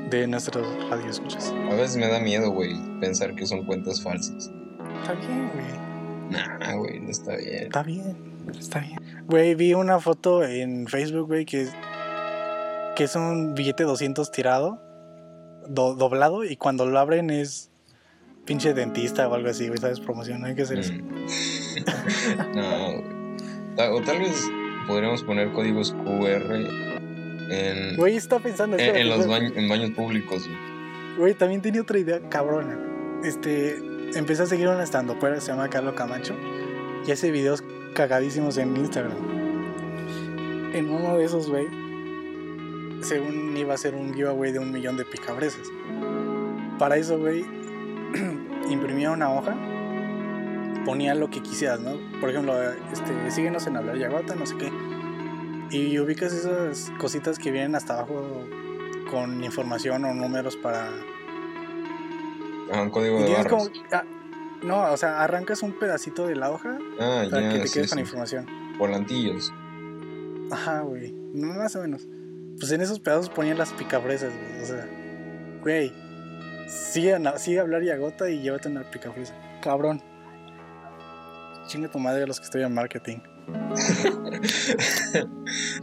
[0.10, 1.54] de nuestros radioescuchas.
[1.72, 4.52] A veces me da miedo, güey, pensar que son cuentas falsas.
[5.02, 5.80] Está bien, güey.
[6.32, 7.64] Nah, güey, no está bien.
[7.64, 8.18] Está bien,
[8.60, 9.00] está bien.
[9.26, 11.68] Güey, vi una foto en Facebook, güey, que,
[12.96, 14.82] que es un billete 200 tirado,
[15.68, 17.69] do- doblado, y cuando lo abren es
[18.50, 20.00] pinche dentista o algo así, güey, ¿sabes?
[20.00, 20.92] Promoción, no hay que hacer eso.
[20.92, 22.56] Mm.
[22.56, 24.50] no, O tal vez
[24.88, 26.52] podríamos poner códigos QR
[27.52, 30.58] en, Güey, está pensando en, en los baños, en baños públicos, güey.
[31.18, 32.76] Güey, también tenía otra idea cabrona.
[33.24, 33.78] Este,
[34.16, 36.36] empecé a seguir una estando que se llama Carlos Camacho
[37.06, 39.18] y hace videos cagadísimos en Instagram.
[40.74, 41.68] En uno de esos, güey,
[43.02, 45.68] según iba a ser un giveaway de un millón de picabresas.
[46.80, 47.46] Para eso, güey,
[48.70, 49.56] imprimía una hoja,
[50.86, 51.92] ponía lo que quisieras, ¿no?
[52.20, 52.54] Por ejemplo,
[52.92, 54.72] este, síguenos en hablar Yagota, no sé qué.
[55.72, 58.44] Y ubicas esas cositas que vienen hasta abajo
[59.12, 60.90] con información o números para
[62.72, 63.48] Ah, un código de barras.
[63.48, 64.04] como- ah,
[64.64, 67.74] no, o sea, arrancas un pedacito de la hoja Ah, para ya, que te sí,
[67.76, 68.46] quedes con información.
[68.78, 69.52] Volantillos.
[70.52, 71.12] Ajá, güey.
[71.34, 72.08] Más o menos.
[72.60, 74.62] Pues en esos pedazos ponían las picafresas, güey.
[74.64, 74.88] O sea,
[75.62, 75.94] güey.
[76.70, 79.34] Sigue a, sigue a hablar y agota y llévate una picafresa.
[79.62, 80.02] Cabrón.
[81.68, 83.18] Chinga tu madre a los que estudian marketing.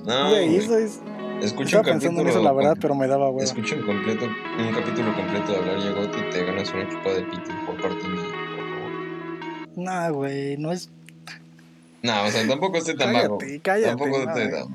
[0.04, 1.00] No, Güey, eso es.
[1.42, 3.42] Escucha un Estaba pensando en eso, la verdad, pero me daba hueva.
[3.42, 7.22] Escucha un completo, un capítulo completo de hablar Yagoto y te ganas una chupa de
[7.22, 9.76] pito por parte mía, por favor.
[9.76, 10.88] Nah, güey, no es.
[12.02, 13.12] No, o sea, tampoco estoy tan.
[13.12, 13.88] Cállate, cállate.
[13.88, 14.72] Tampoco no, estoy tan.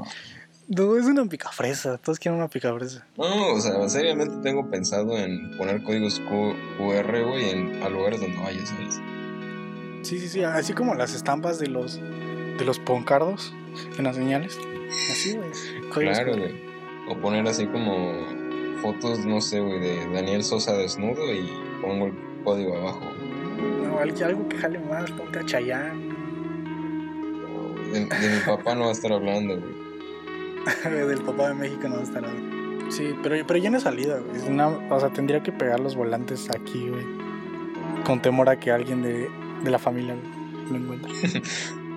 [0.74, 1.98] No, es una picafresa.
[1.98, 3.06] Todos quieren una picafresa.
[3.18, 8.38] No, o sea, seriamente tengo pensado en poner códigos QR, güey, en, a lugares donde
[8.38, 9.02] vayas, ¿sabes?
[10.04, 10.44] Sí, sí, sí.
[10.46, 13.54] Así como las estampas de los de los poncardos
[13.98, 14.58] en las señales.
[15.12, 15.50] Así, güey.
[15.92, 16.64] Claro, güey.
[17.10, 18.14] O poner así como
[18.82, 21.52] fotos, no sé, güey, de Daniel Sosa desnudo y
[21.82, 22.14] pongo el
[22.46, 23.12] código abajo.
[23.84, 25.12] No, algo, algo que jale más.
[25.12, 26.16] Ponte a Chayanne.
[27.92, 29.81] De, de mi papá no va a estar hablando, güey.
[31.08, 32.50] Del papá de México no va a estar ahí.
[32.90, 34.38] Sí, pero, pero ya no es salida, güey.
[34.42, 37.06] Es una- o sea, tendría que pegar los volantes aquí, güey.
[38.06, 39.30] Con temor a que alguien de,
[39.64, 40.16] de la familia
[40.70, 41.12] lo encuentre.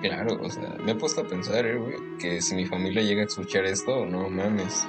[0.01, 3.23] Claro, o sea, me he puesto a pensar, eh, güey, que si mi familia llega
[3.23, 4.85] a escuchar esto, no mames.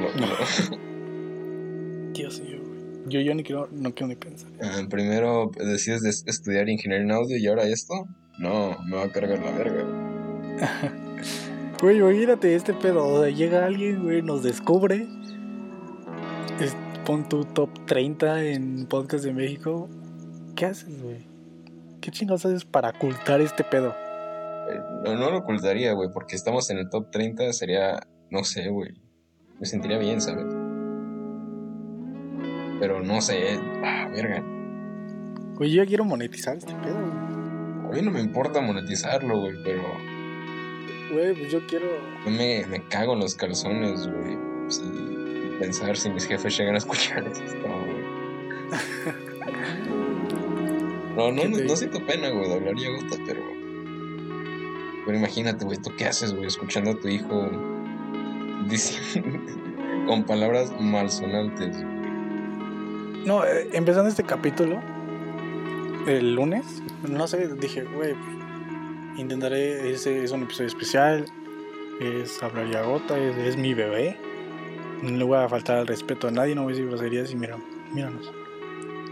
[0.00, 0.78] Lo- lo-
[2.12, 2.78] Dios mío, güey.
[3.06, 4.50] Yo, yo ni quiero, no quiero ni pensar.
[4.60, 7.94] Ah, primero decides de estudiar ingeniería en audio y ahora esto.
[8.38, 9.84] No, me va a cargar la verga.
[9.84, 11.47] güey.
[11.80, 13.06] Güey, imagínate este pedo.
[13.06, 15.06] O sea, llega alguien, güey, nos descubre.
[16.60, 16.76] es-
[17.06, 19.88] pon tu top 30 en podcast de México.
[20.56, 21.24] ¿Qué haces, güey?
[22.00, 23.94] ¿Qué chingados haces para ocultar este pedo?
[24.70, 28.00] Eh, No, no lo ocultaría, güey, porque estamos en el top 30, sería,
[28.30, 28.90] no sé, güey.
[29.60, 30.46] Me sentiría bien, ¿sabes?
[32.80, 34.42] Pero no sé, ah, verga.
[35.54, 37.92] Güey, yo ya quiero monetizar este pedo, güey.
[37.92, 39.82] A mí no me importa monetizarlo, güey, pero
[41.10, 41.86] Güey, pues yo quiero.
[42.24, 44.36] yo me, me cago en los calzones, güey.
[44.68, 44.82] Sí,
[45.58, 48.08] pensar si mis jefes llegan a escuchar esto, güey.
[51.18, 53.42] No, no, ¿Qué no, no siento pena, güey, de hablar ya gusta, pero.
[55.04, 56.46] Pero imagínate, güey, ¿tú qué haces, güey?
[56.46, 57.50] Escuchando a tu hijo
[58.68, 59.40] diciendo
[60.06, 61.76] con palabras malsonantes.
[63.24, 64.80] No, eh, empezando este capítulo,
[66.06, 68.37] el lunes, no sé, dije, güey, pues,
[69.18, 71.24] intentaré, ese es un episodio especial,
[72.00, 74.16] es hablar ya gota, es, es mi bebé,
[75.02, 77.36] no le voy a faltar al respeto a nadie, no voy a decir groserías y
[77.36, 77.56] mira,
[77.92, 78.32] míranos.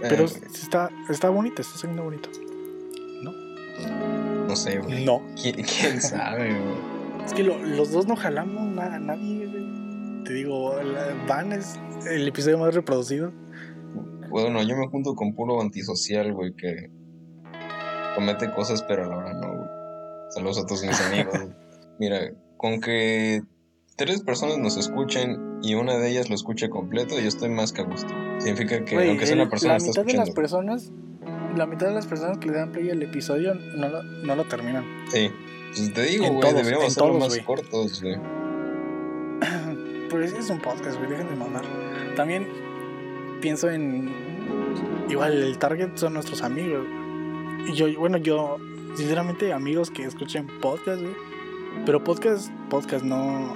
[0.02, 2.28] Pero Eh, sí está, está bonito, está saliendo bonito.
[4.48, 5.04] no sé, güey.
[5.04, 7.24] No, ¿Quién, quién sabe, güey?
[7.26, 9.66] es que lo- los dos no jalamos nada, nadie, güey.
[10.24, 10.74] Te digo,
[11.28, 11.78] Van es
[12.09, 13.32] el episodio más reproducido.
[14.28, 16.90] Bueno, yo me junto con puro antisocial, güey, que
[18.14, 19.68] comete cosas, pero a la hora no, güey.
[20.37, 21.34] Saludos a todos mis amigos.
[21.99, 23.41] Mira, con que
[23.97, 27.80] tres personas nos escuchen y una de ellas lo escuche completo, yo estoy más que
[27.80, 28.12] a gusto.
[28.39, 30.93] Significa que aunque sea el- una persona la está mitad de las personas,
[31.57, 34.45] la mitad de las personas que le dan play al episodio no lo, no lo
[34.45, 34.84] terminan.
[35.11, 35.30] Sí.
[35.74, 38.16] Pues te digo, güey, deberíamos hacerlo todos, más cortos, güey.
[40.11, 41.64] Pues es un podcast, güey, dejen de mamar.
[42.14, 42.47] También
[43.41, 44.12] pienso en.
[45.09, 46.87] Igual el target son nuestros amigos.
[47.68, 48.59] Y yo, bueno, yo,
[48.97, 51.14] sinceramente, amigos que escuchen podcast, güey.
[51.84, 53.55] Pero podcast, podcast no.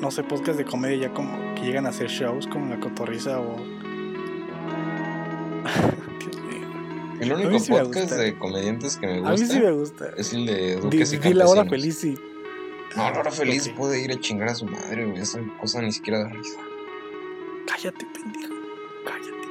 [0.00, 3.38] No sé, podcast de comedia ya como que llegan a hacer shows como La Cotorriza
[3.38, 3.56] o.
[7.20, 8.16] El único sí podcast gusta.
[8.16, 10.06] de comediantes que me A mí gusta sí me gusta.
[10.16, 12.14] es el de Di, Duques y di la hora feliz y.
[12.96, 13.74] No, la hora feliz Ok.
[13.76, 15.20] puede ir a chingar a su madre, güey.
[15.20, 16.58] Esa cosa ni siquiera da risa.
[17.66, 18.54] Cállate, pendejo.
[19.04, 19.48] Cállate,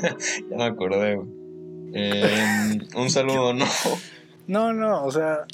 [0.00, 0.16] cállate.
[0.50, 1.28] ya me acordé, güey.
[1.94, 3.64] Eh, un saludo, no.
[4.46, 5.46] No, no, o sea,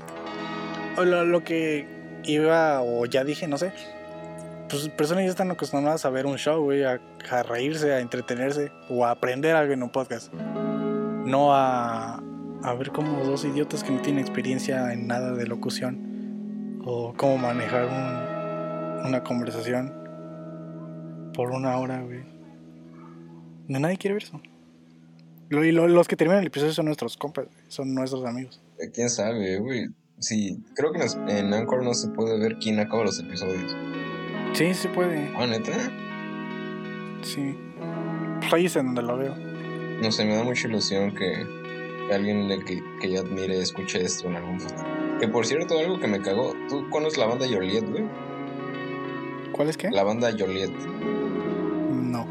[0.97, 1.87] lo, lo que
[2.25, 3.73] iba o ya dije, no sé.
[4.71, 8.73] Pues personas ya están acostumbradas a ver un show, güey, a, a reírse, a entretenerse
[8.89, 10.33] o a aprender algo en un podcast.
[10.33, 12.23] No a,
[12.63, 17.37] a ver como dos idiotas que no tienen experiencia en nada de locución o cómo
[17.39, 19.93] manejar un- una conversación
[21.35, 22.23] por una hora, güey.
[23.69, 24.41] No, nadie quiere ver eso.
[25.49, 28.61] Lo- y lo- los que terminan el episodio son nuestros compas, son nuestros amigos.
[28.79, 29.87] Eh, ¿Quién sabe, güey?
[30.19, 33.77] Sí, creo que en, Anchor no se puede ver quién acaba los episodios.
[34.55, 35.31] Sí, sí puede.
[35.37, 35.73] Ah, neta.
[37.23, 37.55] Sí.
[38.41, 39.35] Pues ahí es en donde lo veo.
[39.37, 41.47] No sé, me da mucha ilusión que,
[42.09, 44.85] que alguien que, que yo admire escuche esto en algún futuro.
[45.21, 46.53] Que por cierto, algo que me cagó.
[46.69, 48.05] ¿Tú conoces la banda Joliet, güey?
[49.53, 49.91] ¿Cuál es qué?
[49.91, 50.71] La banda Joliet.
[51.91, 52.27] No.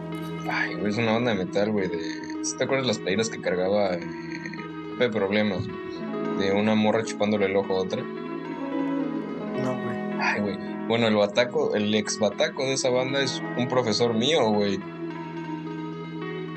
[0.49, 1.87] Ay, güey, es una banda de metal, güey.
[1.87, 1.99] De...
[2.43, 4.01] ¿sí ¿Te acuerdas las playeras que cargaba eh,
[4.97, 5.63] Pepe Problemas?
[6.37, 8.01] De una morra chupándole el ojo a otra.
[8.01, 9.97] No, güey.
[10.19, 10.57] Ay, güey.
[10.87, 14.79] Bueno, el bataco, el ex bataco de esa banda es un profesor mío, güey.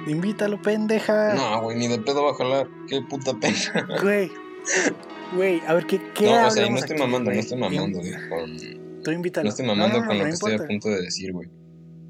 [0.06, 1.34] Invítalo, pendeja.
[1.34, 2.68] No, güey, ni de pedo va a jalar.
[2.88, 3.86] Qué puta pena.
[4.02, 4.30] Güey.
[5.34, 7.98] Güey, a ver, ¿qué, qué No, o sea, no estoy aquí, mamando, no estoy mamando,
[7.98, 8.12] güey.
[8.28, 9.02] Con...
[9.02, 9.44] Tú invítalo.
[9.44, 11.48] No estoy mamando No, no, con no, lo que estoy a punto de decir, güey.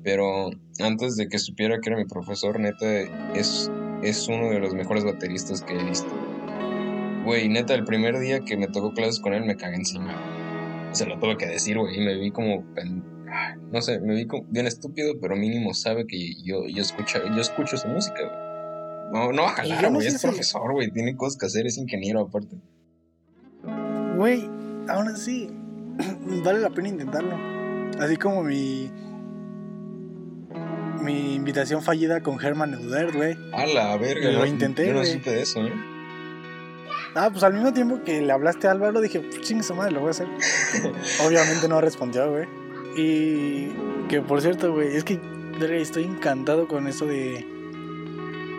[0.07, 2.86] Pero antes de que supiera que era mi profesor, neta,
[3.34, 3.68] es,
[4.04, 6.09] es uno de los mejores bateristas que he visto.
[7.24, 10.14] Güey, neta, el primer día que me tocó clases con él me cagué encima.
[10.92, 12.64] Se lo tuve que decir, güey, y me vi como...
[12.80, 13.02] ay,
[13.72, 17.40] No sé, me vi como bien estúpido, pero mínimo sabe que yo, yo, escucho, yo
[17.40, 18.46] escucho su música, güey.
[19.12, 19.46] No, no
[19.82, 22.57] no güey, sé es si- profesor, güey, tiene cosas que hacer, es ingeniero aparte.
[24.16, 24.44] Güey,
[24.88, 25.50] aún así,
[26.44, 27.36] vale la pena intentarlo.
[27.98, 28.90] Así como mi.
[31.01, 33.38] Mi invitación fallida con Herman Eudert, güey.
[33.53, 35.72] A la verga, Lo intenté, Yo no supe de eso, ¿eh?
[37.14, 39.92] Ah, pues al mismo tiempo que le hablaste a Álvaro, dije, pues chingue su madre,
[39.92, 40.26] lo voy a hacer.
[41.26, 42.47] Obviamente no respondió, güey.
[42.97, 43.70] Y
[44.09, 45.18] que por cierto, güey, es que
[45.80, 47.47] estoy encantado con eso de,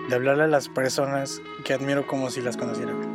[0.10, 3.08] de hablarle a las personas que admiro como si las conociera, güey.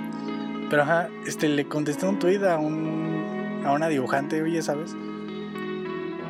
[0.70, 4.94] Pero ajá, este, le contesté un tweet a, un, a una dibujante, oye, ¿sabes?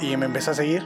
[0.01, 0.83] Y me empezó a seguir.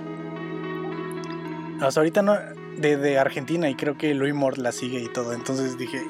[1.80, 2.36] Ahorita no,
[2.78, 5.32] de, de Argentina, y creo que Luis Mort la sigue y todo.
[5.32, 6.00] Entonces dije,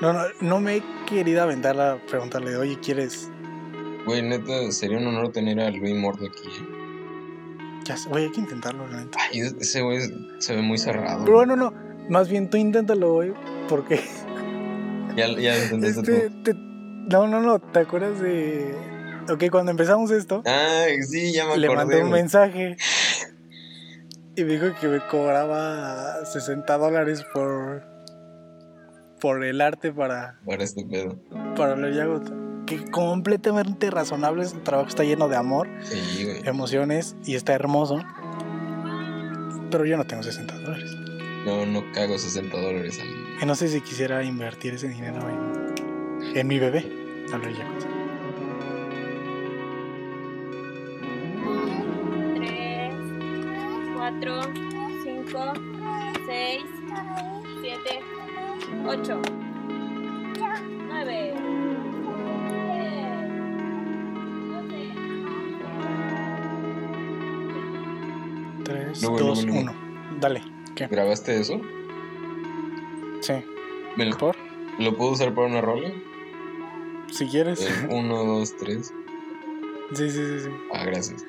[0.00, 3.28] no, no, no me he querido aventar a preguntarle, oye, ¿quieres?
[4.06, 6.66] Güey, neta, sería un honor tener a Luis Mordo aquí, ¿eh?
[7.84, 9.18] Ya sé, güey, hay que intentarlo, la neta.
[9.30, 10.00] Ay, ese güey
[10.38, 11.24] se ve muy cerrado.
[11.24, 11.72] Pero bueno, no,
[12.08, 13.32] más bien tú inténtalo, güey,
[13.68, 14.00] porque
[15.16, 16.42] Ya, ya lo entendiste este, tú.
[16.44, 18.74] te- no, no, no, ¿te acuerdas de...?
[19.28, 22.22] Ok, cuando empezamos esto, Ay, sí, ya me le acordé, mandé un güey.
[22.22, 22.76] mensaje
[24.36, 27.82] y dijo que me cobraba 60 dólares por,
[29.20, 31.16] por el arte para, Para este pedo.
[31.56, 32.20] para leer Yago.
[32.66, 36.48] Que completamente razonable, su trabajo está lleno de amor, Sí, güey.
[36.48, 37.98] emociones y está hermoso.
[39.70, 40.94] Pero yo no tengo 60 dólares.
[41.46, 46.36] No, no cago 60 dólares al Y no sé si quisiera invertir ese dinero en,
[46.36, 46.82] en mi bebé.
[46.82, 47.91] Leer Yago.
[54.22, 54.40] 4,
[55.02, 55.52] 5,
[56.26, 56.62] 6,
[57.60, 58.00] 7,
[58.86, 59.22] 8,
[60.86, 61.34] 9.
[68.62, 69.74] 3, 2, 1.
[70.20, 70.42] Dale.
[70.88, 71.60] ¿Grabaste eso?
[73.22, 73.32] Sí.
[73.96, 75.90] ¿Me lo, puedo usar para una rola?
[77.10, 77.68] Si quieres.
[77.90, 78.94] 1, 2, 3.
[79.94, 80.50] Sí, sí, sí, sí.
[80.72, 81.26] Ah, gracias.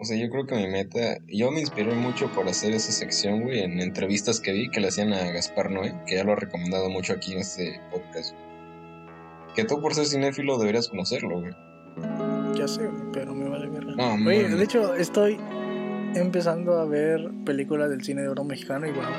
[0.00, 1.18] O sea, yo creo que mi meta.
[1.26, 4.88] Yo me inspiré mucho por hacer esa sección, güey, en entrevistas que vi que le
[4.88, 8.34] hacían a Gaspar Noé, que ya lo ha recomendado mucho aquí en este podcast.
[9.56, 11.52] Que tú, por ser cinéfilo, deberías conocerlo, güey.
[12.56, 13.90] Ya sé, pero me vale verga.
[13.96, 14.56] No, mames.
[14.56, 15.36] de hecho, estoy
[16.14, 19.10] empezando a ver películas del cine de oro mexicano y bueno,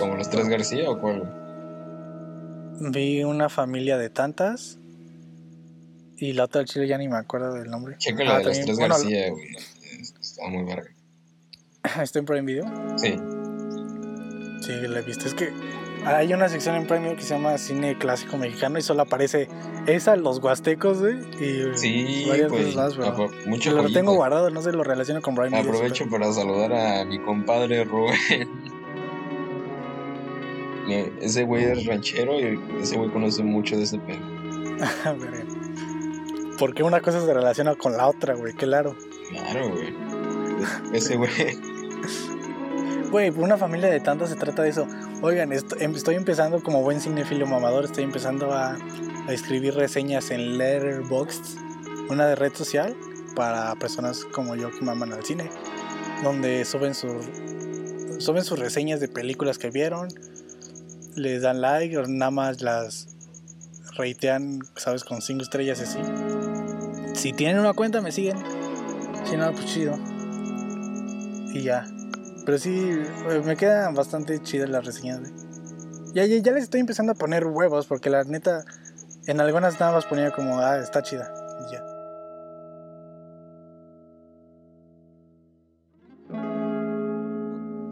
[0.00, 1.20] ¿Como los tres García o cuál?
[1.20, 2.90] güey?
[2.90, 4.78] vi una familia de tantas
[6.16, 7.96] y la otra del chile ya ni me acuerdo del nombre.
[7.98, 9.48] Checa la Ah, de los también, tres bueno, García, güey.
[10.42, 10.90] Está muy verga.
[12.02, 12.64] Está en Prime Video.
[12.96, 13.16] Sí.
[14.60, 15.26] Sí, la he visto.
[15.26, 15.52] Es que
[16.04, 19.48] hay una sección en Prime Video que se llama Cine Clásico Mexicano y solo aparece
[19.86, 22.64] esa, los huastecos, güey, y Sí, varias güey.
[22.72, 24.00] cosas más, pero mucho lo joyita.
[24.00, 25.72] tengo guardado, no sé, lo relaciono con Prime Video.
[25.72, 28.72] Aprovecho para saludar a mi compadre Rubén.
[31.20, 34.18] Ese güey es ranchero y ese güey conoce mucho de ese pedo.
[36.58, 38.94] Porque una cosa se relaciona con la otra, güey, claro.
[39.30, 39.94] Claro, güey.
[40.92, 41.30] Ese güey.
[43.10, 44.86] Güey, una familia de tantas se trata de eso.
[45.20, 48.78] Oigan, em- estoy empezando como buen cinefilo mamador, estoy empezando a,
[49.28, 51.58] escribir reseñas en Letterboxd,
[52.08, 52.96] una de red social
[53.36, 55.48] para personas como yo que maman al cine,
[56.24, 60.08] donde suben sus reseñas de películas que vieron,
[61.14, 63.08] les dan like o nada más las
[63.96, 65.98] reitean, sabes, con cinco estrellas así.
[67.14, 68.38] Si tienen una cuenta me siguen,
[69.24, 70.11] si no, pues chido.
[71.54, 71.84] Y ya.
[72.44, 72.90] Pero sí,
[73.30, 75.32] eh, me quedan bastante chidas las reseñas, güey.
[76.14, 78.64] Ya, ya, ya les estoy empezando a poner huevos porque la neta,
[79.26, 81.32] en algunas nada más ponía como, ah, está chida.
[81.68, 81.82] Y ya.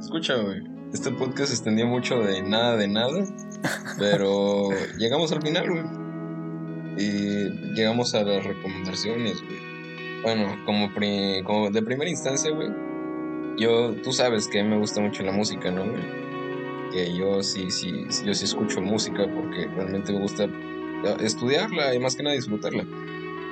[0.01, 0.63] Escucha, güey.
[0.93, 3.25] Este podcast se extendió mucho de nada de nada.
[3.99, 5.85] Pero llegamos al final, güey.
[6.97, 10.23] Y llegamos a las recomendaciones, güey.
[10.23, 12.71] Bueno, como, pri- como de primera instancia, güey.
[13.57, 15.85] Yo, tú sabes que a mí me gusta mucho la música, ¿no?
[16.93, 22.01] Que yo sí, sí, yo sí escucho música porque realmente me gusta eh, estudiarla y
[22.01, 22.85] más que nada disfrutarla.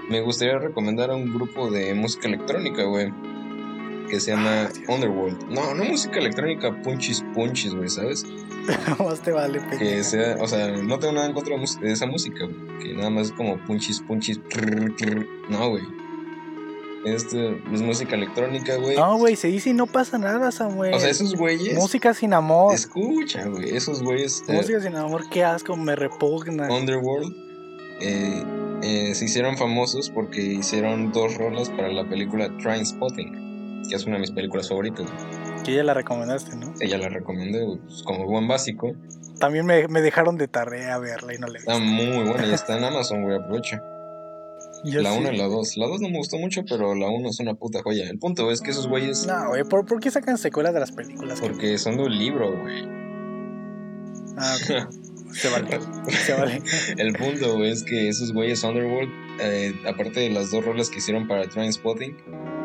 [0.08, 3.12] Me gustaría recomendar a un grupo de música electrónica, güey.
[4.08, 5.50] Que se llama Underworld.
[5.50, 8.24] No, no música electrónica punchis punchis, güey, ¿sabes?
[8.98, 10.04] Más te vale, Que pendejo.
[10.04, 12.78] sea, o sea, no tengo nada en contra de esa música, güey.
[12.78, 14.40] Que nada más es como punchis punchis.
[14.48, 15.26] trrr, trrr.
[15.50, 15.82] No, güey.
[17.04, 18.96] Este, es música electrónica, güey.
[18.96, 20.94] No, güey, se dice y no pasa nada, Samuel.
[20.94, 21.74] O sea, esos güeyes.
[21.74, 22.74] Música sin amor.
[22.74, 23.76] Escucha, güey.
[23.76, 24.42] Esos güeyes.
[24.48, 26.68] eh, Música sin amor, qué asco, me repugna.
[26.70, 27.32] Underworld
[28.00, 28.42] eh,
[28.82, 34.14] eh, se hicieron famosos porque hicieron dos rolas para la película Trainspotting, que es una
[34.16, 35.06] de mis películas favoritas.
[35.64, 36.72] Que ya la recomendaste, ¿no?
[36.80, 38.92] Ella la recomendé pues, como buen básico.
[39.38, 41.58] También me, me dejaron de tarea verla y no le.
[41.58, 43.82] Está muy buena y está en Amazon, güey, aprovecha.
[44.84, 45.18] Yo La sí.
[45.18, 45.76] 1 y la 2.
[45.76, 48.08] La 2 no me gustó mucho, pero la 1 es una puta joya.
[48.08, 50.92] El punto es que esos güeyes, No, güey, ¿por, por qué sacan secuelas de las
[50.92, 51.40] películas?
[51.40, 52.84] porque son de un libro, güey.
[54.36, 54.92] Ah, ok.
[55.32, 55.78] Se vale.
[56.10, 56.62] Se vale.
[56.96, 59.10] El punto, güey, es que esos güeyes Underworld,
[59.40, 62.16] eh, aparte de las dos rolas que hicieron para Trainspotting,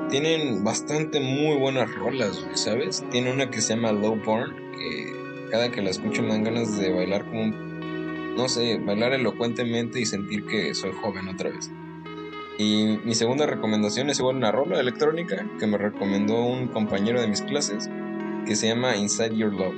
[0.10, 3.04] tienen bastante muy buenas rolas, güey, ¿sabes?
[3.12, 6.78] Tiene una que se llama Low Barn, que cada que la escucho me dan ganas
[6.78, 11.70] de bailar como un, no sé, bailar elocuentemente y sentir que soy joven otra vez.
[12.58, 17.28] Y mi segunda recomendación es igual una rola electrónica que me recomendó un compañero de
[17.28, 17.90] mis clases
[18.46, 19.76] que se llama Inside Your Love.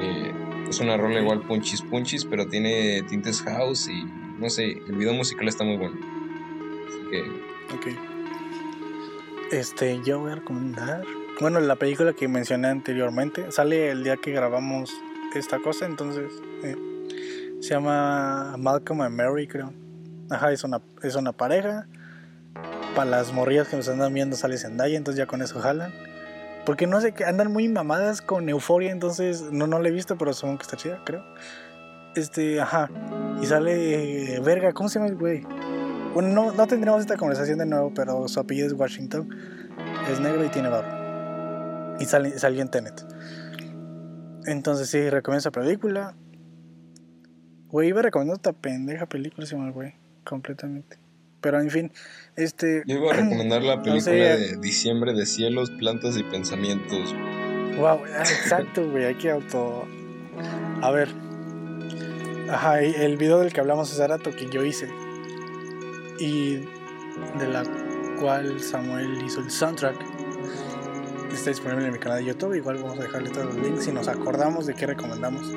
[0.00, 0.32] Eh,
[0.68, 4.04] es una rola igual punchis punchis, pero tiene tintes house y
[4.38, 5.96] no sé, el video musical está muy bueno.
[6.88, 7.86] Así que Ok.
[9.52, 11.04] Este, yo voy a recomendar.
[11.40, 14.92] Bueno, la película que mencioné anteriormente sale el día que grabamos
[15.34, 16.32] esta cosa, entonces
[16.64, 16.76] eh,
[17.60, 19.72] se llama Malcolm and Mary, creo.
[20.30, 21.86] Ajá, es una, es una pareja.
[22.94, 25.92] Para las morrillas que nos andan viendo sale Zendaya, entonces ya con eso jalan.
[26.64, 30.16] Porque no sé, que andan muy mamadas con euforia, entonces no, no la he visto,
[30.16, 31.24] pero supongo que está chida, creo.
[32.14, 32.90] Este, ajá.
[33.42, 35.44] Y sale, eh, verga, ¿cómo se llama el güey?
[36.14, 39.28] Bueno, no, no tendremos esta conversación de nuevo, pero su apellido es Washington.
[40.10, 41.96] Es negro y tiene barba.
[41.98, 43.04] Y sale, salió en Tenet.
[44.46, 46.14] Entonces sí, recomiendo esa película.
[47.68, 49.94] Güey, iba recomendando esta pendeja película, se llama güey.
[50.30, 50.96] Completamente.
[51.40, 51.92] Pero en fin,
[52.36, 52.84] este...
[52.86, 57.12] yo iba a recomendar la No película sé, de Diciembre de Cielos, Plantas y Pensamientos.
[57.76, 59.88] Wow, ah, exacto, güey, hay que auto...
[60.82, 61.08] A ver.
[62.48, 64.88] Ajá, el video del que hablamos hace rato que yo hice.
[66.20, 66.58] Y
[67.38, 67.64] de la
[68.20, 69.96] cual Samuel hizo el soundtrack.
[71.32, 72.54] Está disponible en mi canal de YouTube.
[72.54, 75.50] Igual vamos a dejarle todos los links si nos acordamos de qué recomendamos.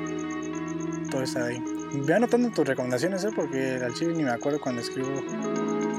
[1.14, 1.62] Todo está ahí.
[1.92, 3.28] Ve anotando tus recomendaciones, ¿eh?
[3.34, 5.22] porque al chile ni me acuerdo cuando escribo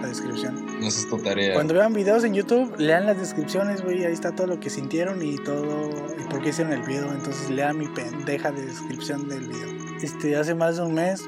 [0.02, 0.66] la descripción.
[0.82, 1.54] No es tu tarea.
[1.54, 4.04] Cuando vean videos en YouTube, lean las descripciones, güey.
[4.04, 5.90] Ahí está todo lo que sintieron y todo.
[6.20, 7.14] y por qué hicieron el video.
[7.14, 9.70] Entonces lean mi pendeja de descripción del video.
[10.02, 11.24] Este, hace más de un mes.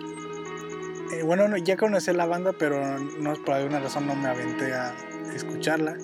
[1.14, 4.74] eh, bueno, no, ya conocí la banda, pero no, por alguna razón no me aventé
[4.74, 4.94] a
[5.34, 5.98] escucharla.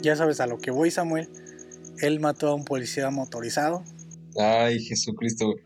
[0.00, 1.28] Ya sabes a lo que voy, Samuel.
[1.98, 3.84] Él mató a un policía motorizado.
[4.38, 5.46] Ay, Jesucristo.
[5.52, 5.65] güey.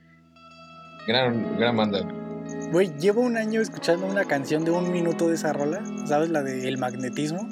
[1.07, 2.01] Gran, gran banda.
[2.03, 2.71] güey.
[2.71, 5.83] Güey, llevo un año escuchando una canción de un minuto de esa rola.
[6.07, 6.31] ¿Sabes?
[6.31, 7.49] La de El Magnetismo.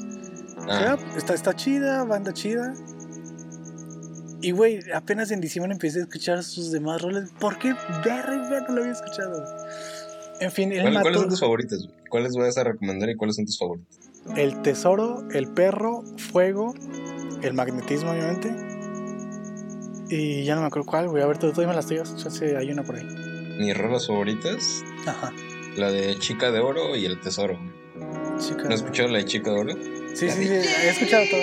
[0.68, 2.74] Ah, Ya, está, está chida, banda chida.
[4.40, 7.30] Y güey, apenas en diciembre empecé a escuchar sus demás roles.
[7.40, 7.74] ¿Por qué
[8.04, 9.44] verga no lo había escuchado?
[10.40, 11.78] En fin, él ¿cuál- ¿Cuáles son tus favoritas?
[11.80, 11.94] güey?
[12.08, 13.98] ¿Cuáles vas a recomendar y cuáles son tus favoritas?
[14.36, 16.74] el tesoro, el perro, fuego,
[17.42, 18.54] el magnetismo, obviamente.
[20.10, 22.14] Y ya no me acuerdo cuál, voy a ver, tú, tú dime las tuyas.
[22.28, 23.06] Sé, hay una por ahí.
[23.58, 25.32] Mis rolas favoritas, Ajá.
[25.76, 27.58] la de Chica de Oro y El Tesoro.
[28.38, 28.62] Chica.
[28.62, 29.72] ¿No has escuchado la de Chica de Oro?
[30.14, 31.42] Sí, sí, sí, he escuchado todo.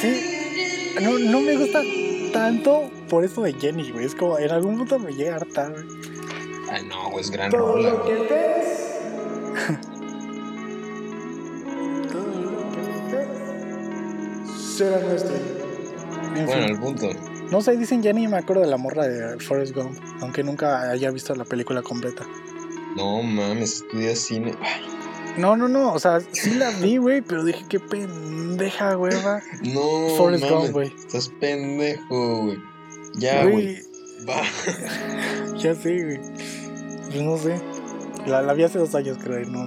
[0.00, 1.82] Sí, no, no me gusta
[2.32, 4.06] tanto por esto de Jenny, güey.
[4.06, 5.84] Es como, en algún punto me llega a hartar, güey.
[6.70, 7.90] Ay, no, güey, es gran Todo rola.
[7.90, 8.98] lo que ves.
[12.10, 15.34] Todo lo que ves será nuestro.
[16.34, 16.74] En Bueno, fin.
[16.74, 17.08] el punto.
[17.50, 20.90] No sé, dicen Jenny y me acuerdo de la morra de Forrest Gump, aunque nunca
[20.90, 22.26] haya visto la película completa.
[22.96, 24.54] No mames, estudias cine.
[24.60, 24.82] Ay,
[25.38, 29.40] No, no, no, o sea, sí la vi, güey, pero dije, qué pendeja, hueva.
[29.62, 29.80] no,
[30.16, 30.58] Forrest mames.
[30.60, 30.92] Gump, güey.
[30.98, 32.58] Estás pendejo, güey.
[33.18, 33.78] Ya, güey.
[34.28, 34.42] Va.
[35.58, 36.20] ya sé, güey.
[37.10, 37.60] Pues no sé.
[38.26, 39.66] La, la vi hace dos años, creo, no,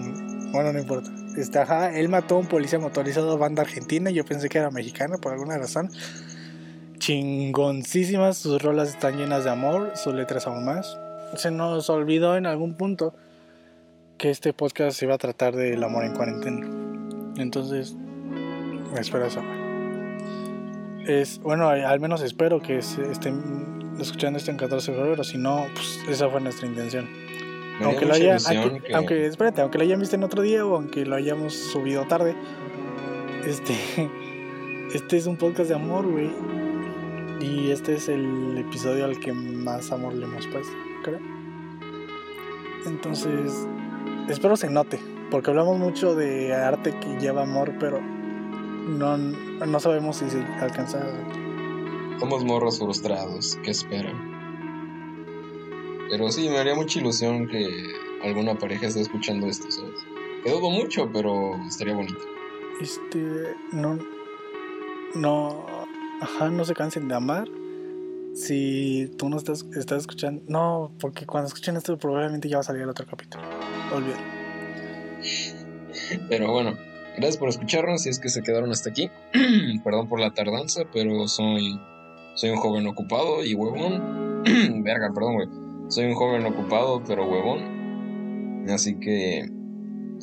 [0.52, 1.10] bueno, no importa.
[1.38, 5.18] Este, ajá, él mató a un policía motorizado banda argentina, yo pensé que era mexicana
[5.18, 5.90] por alguna razón.
[7.10, 11.00] Chingoncísimas, sus rolas están llenas de amor, sus letras aún más.
[11.38, 13.16] Se nos olvidó en algún punto
[14.20, 16.68] que este podcast se iba a tratar del amor en cuarentena.
[17.38, 17.98] Entonces,
[18.96, 19.42] espero eso.
[21.08, 25.66] Es, bueno, al menos espero que estén escuchando esto en 14 de febrero, si no,
[25.74, 27.10] pues esa fue nuestra intención.
[27.80, 30.64] Me Aunque lo, haya, aunque, que- aunque, espérate, aunque lo hayan visto en otro día
[30.64, 32.36] o aunque lo hayamos subido tarde,
[33.48, 33.74] este,
[34.94, 36.59] este es un podcast de amor, güey.
[37.40, 41.20] Y este es el episodio al que más amor le hemos puesto, creo.
[42.86, 43.68] Entonces,
[44.28, 45.00] espero se note,
[45.32, 51.00] porque hablamos mucho de arte que lleva amor, pero no, no sabemos si se alcanza.
[52.20, 54.30] Somos morros frustrados, ¿qué esperan?
[56.10, 57.70] Pero sí, me haría mucha ilusión que
[58.24, 59.96] alguna pareja esté escuchando esto, ¿sabes?
[60.44, 62.20] Que dudo mucho, pero estaría bonito.
[62.82, 63.56] Este.
[63.72, 63.98] No.
[65.16, 65.66] No.
[66.22, 67.48] Ajá, no se cansen de amar.
[68.34, 70.42] Si tú no estás, estás escuchando.
[70.48, 73.44] No, porque cuando escuchen esto, probablemente ya va a salir el otro capítulo.
[73.94, 74.24] Olvídalo.
[76.30, 76.78] Pero bueno,
[77.16, 79.10] gracias por escucharnos si es que se quedaron hasta aquí.
[79.84, 81.80] Perdón por la tardanza, pero soy,
[82.36, 84.44] soy un joven ocupado y huevón.
[84.84, 85.48] Verga, perdón, güey.
[85.90, 88.70] Soy un joven ocupado, pero huevón.
[88.70, 89.50] Así que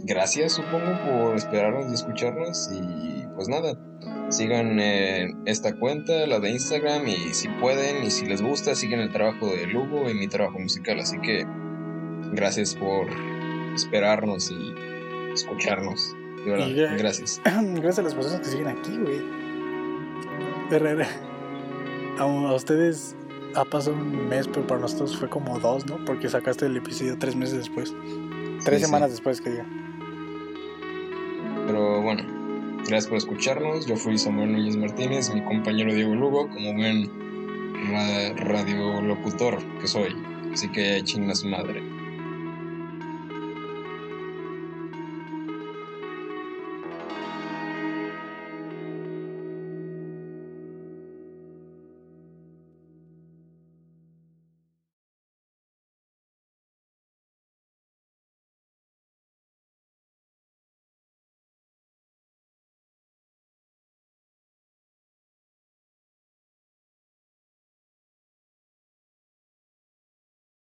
[0.04, 2.70] gracias, supongo, por esperarnos y escucharnos.
[2.72, 3.78] Y pues nada,
[4.28, 9.00] sigan eh, esta cuenta, la de Instagram, y si pueden y si les gusta, sigan
[9.00, 10.98] el trabajo de Lugo y mi trabajo musical.
[11.00, 11.46] Así que
[12.32, 13.06] gracias por
[13.74, 14.74] esperarnos y
[15.32, 16.14] escucharnos.
[16.44, 17.40] De verdad, Y gracias.
[17.44, 19.20] Gracias a las personas que siguen aquí, güey.
[20.70, 21.08] Herrera.
[22.18, 23.16] A, ustedes
[23.56, 26.04] ha pasado un mes, pero para nosotros fue como dos, ¿no?
[26.04, 27.92] Porque sacaste el episodio tres meses después.
[28.64, 28.84] Tres Sí, sí.
[28.86, 29.66] semanas después, que diga.
[31.66, 32.22] Pero bueno,
[32.88, 33.86] gracias por escucharnos.
[33.86, 37.10] Yo fui Samuel Núñez Martínez, mi compañero Diego Lugo, como buen
[37.90, 40.14] ra- radiolocutor que soy.
[40.52, 41.82] Así que chinga su madre.